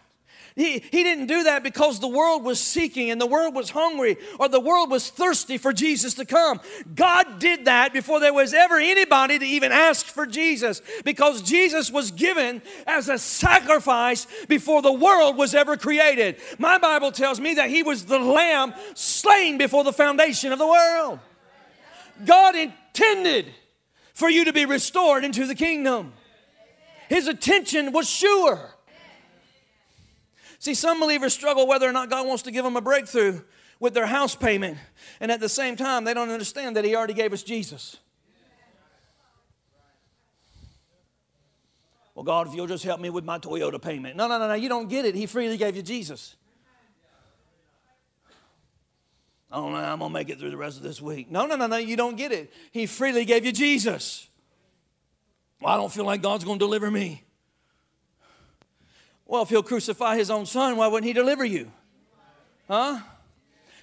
He, 0.55 0.79
he 0.79 1.03
didn't 1.03 1.27
do 1.27 1.43
that 1.43 1.63
because 1.63 1.99
the 1.99 2.07
world 2.07 2.45
was 2.45 2.61
seeking 2.61 3.11
and 3.11 3.19
the 3.19 3.25
world 3.25 3.53
was 3.53 3.69
hungry 3.69 4.15
or 4.39 4.47
the 4.47 4.59
world 4.59 4.89
was 4.89 5.09
thirsty 5.09 5.57
for 5.57 5.73
Jesus 5.73 6.13
to 6.13 6.23
come. 6.23 6.61
God 6.93 7.39
did 7.39 7.65
that 7.65 7.91
before 7.91 8.21
there 8.21 8.33
was 8.33 8.53
ever 8.53 8.77
anybody 8.77 9.37
to 9.37 9.45
even 9.45 9.73
ask 9.73 10.05
for 10.05 10.25
Jesus 10.25 10.81
because 11.03 11.41
Jesus 11.41 11.91
was 11.91 12.11
given 12.11 12.61
as 12.87 13.09
a 13.09 13.17
sacrifice 13.17 14.27
before 14.47 14.81
the 14.81 14.93
world 14.93 15.35
was 15.35 15.53
ever 15.53 15.75
created. 15.75 16.37
My 16.57 16.77
Bible 16.77 17.11
tells 17.11 17.37
me 17.37 17.55
that 17.55 17.69
he 17.69 17.83
was 17.83 18.05
the 18.05 18.19
lamb 18.19 18.73
slain 18.93 19.57
before 19.57 19.83
the 19.83 19.91
foundation 19.91 20.53
of 20.53 20.59
the 20.59 20.67
world. 20.67 21.19
God 22.23 22.55
intended 22.55 23.47
for 24.13 24.29
you 24.29 24.45
to 24.45 24.53
be 24.53 24.65
restored 24.65 25.25
into 25.25 25.47
the 25.47 25.55
kingdom. 25.55 26.13
His 27.09 27.27
attention 27.27 27.91
was 27.91 28.09
sure. 28.09 28.71
See, 30.59 30.73
some 30.73 30.99
believers 30.99 31.33
struggle 31.33 31.67
whether 31.67 31.87
or 31.87 31.91
not 31.91 32.09
God 32.09 32.27
wants 32.27 32.43
to 32.43 32.51
give 32.51 32.63
them 32.63 32.75
a 32.75 32.81
breakthrough 32.81 33.41
with 33.79 33.93
their 33.93 34.05
house 34.05 34.35
payment, 34.35 34.77
and 35.19 35.31
at 35.31 35.39
the 35.39 35.49
same 35.49 35.75
time, 35.75 36.05
they 36.05 36.13
don't 36.13 36.29
understand 36.29 36.75
that 36.77 36.85
He 36.85 36.95
already 36.95 37.13
gave 37.13 37.33
us 37.33 37.43
Jesus. 37.43 37.97
Well, 42.15 42.23
God, 42.23 42.47
if 42.47 42.55
you'll 42.55 42.67
just 42.67 42.85
help 42.85 43.01
me 43.01 43.09
with 43.09 43.25
my 43.25 43.39
Toyota 43.39 43.81
payment. 43.81 44.15
No, 44.15 44.29
no, 44.29 44.39
no, 44.39 44.47
no, 44.47 44.53
you 44.53 44.69
don't 44.69 44.87
get 44.87 45.03
it. 45.03 45.15
He 45.15 45.25
freely 45.25 45.57
gave 45.57 45.75
you 45.75 45.81
Jesus. 45.81 46.37
I 49.51 49.57
don't 49.57 49.73
no, 49.73 49.77
I'm 49.77 49.99
going 49.99 50.09
to 50.09 50.13
make 50.13 50.29
it 50.29 50.39
through 50.39 50.51
the 50.51 50.57
rest 50.57 50.77
of 50.77 50.83
this 50.83 51.01
week. 51.01 51.29
No, 51.29 51.45
no, 51.45 51.57
no, 51.57 51.67
no, 51.67 51.75
you 51.75 51.97
don't 51.97 52.15
get 52.15 52.31
it. 52.31 52.53
He 52.71 52.85
freely 52.85 53.25
gave 53.25 53.45
you 53.45 53.51
Jesus. 53.51 54.27
Well, 55.59 55.73
I 55.73 55.77
don't 55.77 55.91
feel 55.91 56.05
like 56.05 56.21
God's 56.21 56.45
going 56.45 56.57
to 56.57 56.65
deliver 56.65 56.89
me. 56.89 57.24
Well, 59.25 59.41
if 59.43 59.49
he'll 59.49 59.63
crucify 59.63 60.17
his 60.17 60.29
own 60.29 60.45
son, 60.45 60.77
why 60.77 60.87
wouldn't 60.87 61.07
he 61.07 61.13
deliver 61.13 61.43
you? 61.43 61.71
Huh? 62.67 62.99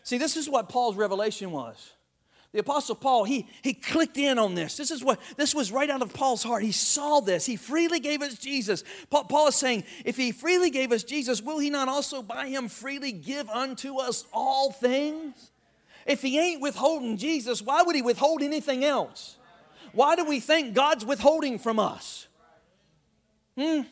See, 0.05 0.19
this 0.19 0.37
is 0.37 0.49
what 0.49 0.69
Paul's 0.69 0.97
revelation 0.97 1.51
was. 1.51 1.93
The 2.53 2.59
apostle 2.59 2.95
Paul, 2.95 3.25
he, 3.25 3.49
he 3.63 3.73
clicked 3.73 4.19
in 4.19 4.39
on 4.39 4.55
this. 4.55 4.77
This 4.77 4.91
is 4.91 5.03
what 5.03 5.19
this 5.39 5.55
was 5.55 5.73
right 5.73 5.89
out 5.89 6.03
of 6.03 6.13
Paul's 6.13 6.43
heart. 6.43 6.63
He 6.63 6.73
saw 6.73 7.21
this. 7.21 7.47
He 7.47 7.57
freely 7.57 7.99
gave 7.99 8.21
us 8.21 8.37
Jesus. 8.37 8.85
Paul, 9.09 9.25
Paul 9.25 9.49
is 9.49 9.57
saying, 9.57 9.85
if 10.05 10.19
he 10.19 10.33
freely 10.33 10.69
gave 10.69 10.93
us 10.93 11.03
Jesus, 11.03 11.41
will 11.41 11.59
he 11.59 11.71
not 11.71 11.89
also 11.89 12.23
by 12.23 12.49
him 12.49 12.69
freely 12.69 13.11
give 13.11 13.49
unto 13.49 13.97
us 13.97 14.27
all 14.35 14.71
things? 14.71 15.51
If 16.05 16.21
he 16.21 16.39
ain't 16.39 16.61
withholding 16.61 17.17
Jesus, 17.17 17.63
why 17.63 17.83
would 17.83 17.97
he 17.97 18.03
withhold 18.03 18.43
anything 18.43 18.85
else? 18.85 19.37
Why 19.93 20.15
do 20.15 20.25
we 20.25 20.39
think 20.39 20.75
God's 20.75 21.07
withholding 21.07 21.59
from 21.59 21.79
us? 21.79 22.27
Hmm? 23.57 23.83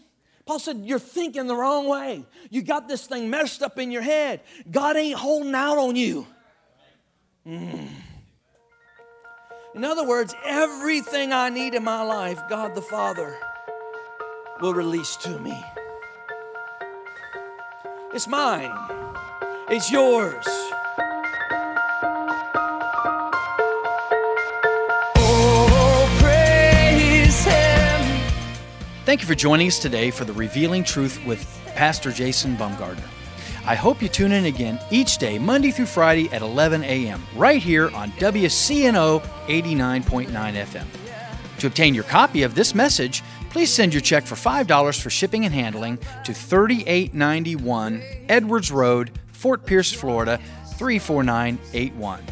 Paul 0.47 0.59
said, 0.59 0.83
You're 0.85 0.99
thinking 0.99 1.47
the 1.47 1.57
wrong 1.57 1.89
way. 1.89 2.25
You 2.51 2.63
got 2.63 2.89
this 2.89 3.07
thing 3.07 3.31
messed 3.31 3.63
up 3.63 3.79
in 3.79 3.91
your 3.91 4.03
head. 4.03 4.41
God 4.71 4.97
ain't 4.97 5.19
holding 5.19 5.55
out 5.55 5.79
on 5.79 5.97
you. 5.97 6.27
Mm. 7.47 7.89
In 9.75 9.85
other 9.85 10.05
words, 10.05 10.35
everything 10.45 11.33
I 11.33 11.49
need 11.49 11.75
in 11.75 11.85
my 11.85 12.03
life, 12.03 12.41
God 12.49 12.75
the 12.75 12.83
Father 12.83 13.37
will 14.61 14.75
release 14.75 15.17
to 15.17 15.39
me. 15.39 15.57
It's 18.13 18.27
mine, 18.27 18.73
it's 19.69 19.91
yours. 19.91 20.47
Thank 29.11 29.23
you 29.23 29.27
for 29.27 29.35
joining 29.35 29.67
us 29.67 29.81
today 29.81 30.13
for 30.13 30.25
the 30.25 30.33
Revealing 30.33 30.85
Truth 30.85 31.25
with 31.27 31.45
Pastor 31.75 32.13
Jason 32.13 32.57
Baumgardner. 32.57 33.09
I 33.67 33.75
hope 33.75 34.01
you 34.01 34.09
tune 34.09 34.31
in 34.31 34.45
again 34.45 34.79
each 34.93 35.19
day, 35.19 35.37
Monday 35.37 35.73
through 35.73 35.87
Friday 35.87 36.31
at 36.31 36.43
11 36.43 36.85
a.m., 36.85 37.21
right 37.35 37.61
here 37.61 37.91
on 37.91 38.13
WCNO 38.13 39.21
89.9 39.49 40.29
FM. 40.31 40.87
To 41.59 41.67
obtain 41.67 41.93
your 41.93 42.05
copy 42.05 42.45
of 42.45 42.55
this 42.55 42.73
message, 42.73 43.25
please 43.49 43.75
send 43.75 43.93
your 43.93 44.01
check 44.01 44.27
for 44.27 44.37
$5 44.37 45.03
for 45.03 45.11
shipping 45.11 45.45
and 45.45 45.53
handling 45.53 45.99
to 46.25 46.33
3891 46.33 48.05
Edwards 48.29 48.71
Road, 48.71 49.11
Fort 49.33 49.67
Pierce, 49.67 49.93
Florida 49.93 50.39
34981. 50.77 52.25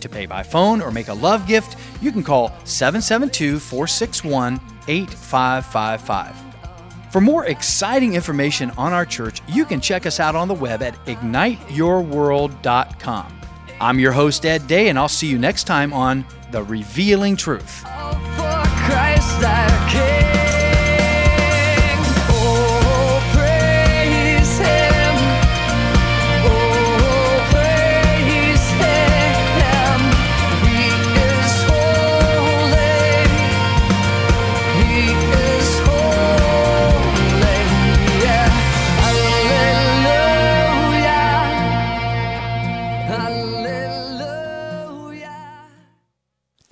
To 0.00 0.08
pay 0.08 0.24
by 0.24 0.42
phone 0.42 0.80
or 0.80 0.90
make 0.90 1.08
a 1.08 1.14
love 1.14 1.46
gift, 1.46 1.76
you 2.00 2.10
can 2.10 2.22
call 2.22 2.56
772 2.64 3.58
461 3.58 4.58
8555. 4.88 6.36
For 7.10 7.20
more 7.20 7.46
exciting 7.46 8.14
information 8.14 8.70
on 8.72 8.92
our 8.92 9.06
church, 9.06 9.40
you 9.48 9.64
can 9.64 9.80
check 9.80 10.04
us 10.06 10.20
out 10.20 10.34
on 10.34 10.48
the 10.48 10.54
web 10.54 10.82
at 10.82 10.94
igniteyourworld.com. 11.06 13.40
I'm 13.80 14.00
your 14.00 14.12
host, 14.12 14.46
Ed 14.46 14.66
Day, 14.66 14.88
and 14.88 14.98
I'll 14.98 15.08
see 15.08 15.28
you 15.28 15.38
next 15.38 15.64
time 15.64 15.92
on 15.92 16.24
The 16.50 16.62
Revealing 16.62 17.36
Truth. 17.36 17.84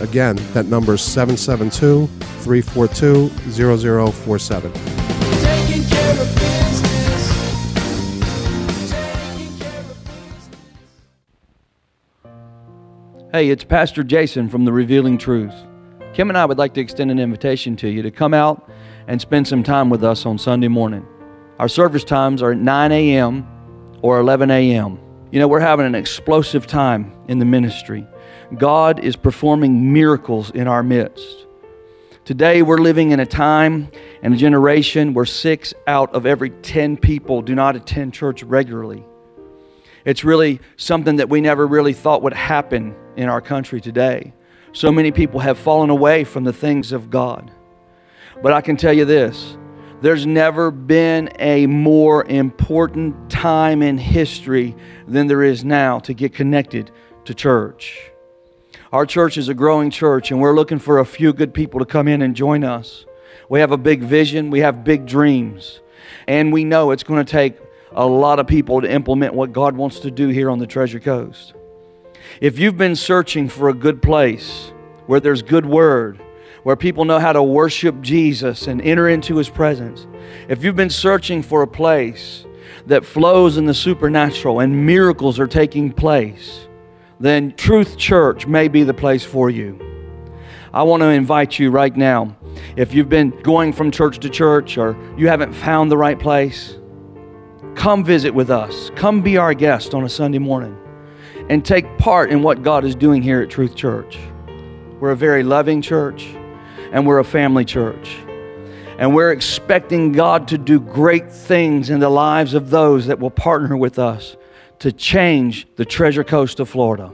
Again, 0.00 0.36
that 0.52 0.66
number 0.66 0.94
is 0.94 1.02
772 1.02 2.06
342 2.42 3.28
0047. 3.50 4.72
Taking 4.72 5.84
care 5.84 6.12
of 6.12 6.34
business. 6.36 7.72
Taking 8.90 9.58
care 9.58 9.80
of 9.80 9.98
Hey, 13.32 13.50
it's 13.50 13.64
Pastor 13.64 14.04
Jason 14.04 14.48
from 14.48 14.64
the 14.64 14.72
Revealing 14.72 15.18
Truth. 15.18 15.54
Kim 16.14 16.28
and 16.28 16.38
I 16.38 16.44
would 16.46 16.58
like 16.58 16.74
to 16.74 16.80
extend 16.80 17.10
an 17.10 17.18
invitation 17.18 17.74
to 17.76 17.88
you 17.88 18.00
to 18.02 18.12
come 18.12 18.34
out 18.34 18.70
and 19.08 19.20
spend 19.20 19.48
some 19.48 19.64
time 19.64 19.90
with 19.90 20.04
us 20.04 20.24
on 20.24 20.38
Sunday 20.38 20.68
morning. 20.68 21.04
Our 21.58 21.66
service 21.68 22.04
times 22.04 22.40
are 22.40 22.52
at 22.52 22.58
9 22.58 22.92
a.m. 22.92 23.44
or 24.02 24.20
11 24.20 24.52
a.m. 24.52 25.00
You 25.32 25.40
know, 25.40 25.48
we're 25.48 25.58
having 25.58 25.86
an 25.86 25.96
explosive 25.96 26.68
time 26.68 27.12
in 27.26 27.40
the 27.40 27.44
ministry. 27.44 28.06
God 28.56 29.00
is 29.00 29.16
performing 29.16 29.92
miracles 29.92 30.50
in 30.50 30.66
our 30.66 30.82
midst. 30.82 31.46
Today, 32.24 32.62
we're 32.62 32.78
living 32.78 33.10
in 33.10 33.20
a 33.20 33.26
time 33.26 33.90
and 34.22 34.34
a 34.34 34.36
generation 34.36 35.14
where 35.14 35.24
six 35.24 35.74
out 35.86 36.14
of 36.14 36.26
every 36.26 36.50
10 36.50 36.96
people 36.96 37.42
do 37.42 37.54
not 37.54 37.76
attend 37.76 38.14
church 38.14 38.42
regularly. 38.42 39.04
It's 40.04 40.24
really 40.24 40.60
something 40.76 41.16
that 41.16 41.28
we 41.28 41.40
never 41.40 41.66
really 41.66 41.92
thought 41.92 42.22
would 42.22 42.34
happen 42.34 42.94
in 43.16 43.28
our 43.28 43.40
country 43.40 43.80
today. 43.80 44.32
So 44.72 44.92
many 44.92 45.10
people 45.10 45.40
have 45.40 45.58
fallen 45.58 45.90
away 45.90 46.24
from 46.24 46.44
the 46.44 46.52
things 46.52 46.92
of 46.92 47.10
God. 47.10 47.50
But 48.42 48.52
I 48.52 48.60
can 48.60 48.76
tell 48.76 48.92
you 48.92 49.04
this 49.04 49.56
there's 50.00 50.26
never 50.26 50.70
been 50.70 51.30
a 51.38 51.66
more 51.66 52.24
important 52.24 53.30
time 53.30 53.82
in 53.82 53.98
history 53.98 54.76
than 55.06 55.26
there 55.26 55.42
is 55.42 55.64
now 55.64 55.98
to 56.00 56.14
get 56.14 56.32
connected 56.34 56.90
to 57.24 57.34
church. 57.34 58.07
Our 58.90 59.04
church 59.04 59.36
is 59.36 59.50
a 59.50 59.54
growing 59.54 59.90
church, 59.90 60.30
and 60.30 60.40
we're 60.40 60.54
looking 60.54 60.78
for 60.78 60.98
a 60.98 61.04
few 61.04 61.34
good 61.34 61.52
people 61.52 61.78
to 61.78 61.84
come 61.84 62.08
in 62.08 62.22
and 62.22 62.34
join 62.34 62.64
us. 62.64 63.04
We 63.50 63.60
have 63.60 63.70
a 63.70 63.76
big 63.76 64.02
vision, 64.02 64.50
we 64.50 64.60
have 64.60 64.82
big 64.82 65.04
dreams, 65.04 65.80
and 66.26 66.50
we 66.54 66.64
know 66.64 66.90
it's 66.90 67.02
going 67.02 67.22
to 67.22 67.30
take 67.30 67.58
a 67.92 68.06
lot 68.06 68.38
of 68.38 68.46
people 68.46 68.80
to 68.80 68.90
implement 68.90 69.34
what 69.34 69.52
God 69.52 69.76
wants 69.76 70.00
to 70.00 70.10
do 70.10 70.28
here 70.28 70.48
on 70.48 70.58
the 70.58 70.66
Treasure 70.66 71.00
Coast. 71.00 71.52
If 72.40 72.58
you've 72.58 72.78
been 72.78 72.96
searching 72.96 73.50
for 73.50 73.68
a 73.68 73.74
good 73.74 74.00
place 74.00 74.72
where 75.06 75.20
there's 75.20 75.42
good 75.42 75.66
word, 75.66 76.18
where 76.62 76.76
people 76.76 77.04
know 77.04 77.18
how 77.18 77.34
to 77.34 77.42
worship 77.42 78.00
Jesus 78.00 78.68
and 78.68 78.80
enter 78.80 79.06
into 79.10 79.36
his 79.36 79.50
presence, 79.50 80.06
if 80.48 80.64
you've 80.64 80.76
been 80.76 80.88
searching 80.88 81.42
for 81.42 81.60
a 81.60 81.68
place 81.68 82.46
that 82.86 83.04
flows 83.04 83.58
in 83.58 83.66
the 83.66 83.74
supernatural 83.74 84.60
and 84.60 84.86
miracles 84.86 85.38
are 85.38 85.46
taking 85.46 85.92
place, 85.92 86.67
then 87.20 87.54
Truth 87.56 87.96
Church 87.96 88.46
may 88.46 88.68
be 88.68 88.84
the 88.84 88.94
place 88.94 89.24
for 89.24 89.50
you. 89.50 89.78
I 90.72 90.82
want 90.82 91.02
to 91.02 91.08
invite 91.08 91.58
you 91.58 91.70
right 91.70 91.96
now. 91.96 92.36
If 92.76 92.94
you've 92.94 93.08
been 93.08 93.30
going 93.42 93.72
from 93.72 93.90
church 93.90 94.18
to 94.20 94.28
church 94.28 94.76
or 94.78 94.96
you 95.16 95.28
haven't 95.28 95.52
found 95.52 95.90
the 95.90 95.96
right 95.96 96.18
place, 96.18 96.76
come 97.74 98.04
visit 98.04 98.34
with 98.34 98.50
us. 98.50 98.90
Come 98.94 99.22
be 99.22 99.36
our 99.36 99.54
guest 99.54 99.94
on 99.94 100.04
a 100.04 100.08
Sunday 100.08 100.38
morning 100.38 100.76
and 101.48 101.64
take 101.64 101.98
part 101.98 102.30
in 102.30 102.42
what 102.42 102.62
God 102.62 102.84
is 102.84 102.94
doing 102.94 103.22
here 103.22 103.40
at 103.40 103.50
Truth 103.50 103.74
Church. 103.74 104.18
We're 105.00 105.12
a 105.12 105.16
very 105.16 105.42
loving 105.42 105.80
church 105.80 106.26
and 106.92 107.06
we're 107.06 107.18
a 107.18 107.24
family 107.24 107.64
church. 107.64 108.16
And 108.98 109.14
we're 109.14 109.30
expecting 109.30 110.12
God 110.12 110.48
to 110.48 110.58
do 110.58 110.80
great 110.80 111.30
things 111.30 111.88
in 111.88 112.00
the 112.00 112.10
lives 112.10 112.54
of 112.54 112.70
those 112.70 113.06
that 113.06 113.20
will 113.20 113.30
partner 113.30 113.76
with 113.76 113.98
us 113.98 114.36
to 114.80 114.92
change 114.92 115.66
the 115.76 115.84
treasure 115.84 116.24
coast 116.24 116.58
of 116.60 116.68
Florida. 116.68 117.12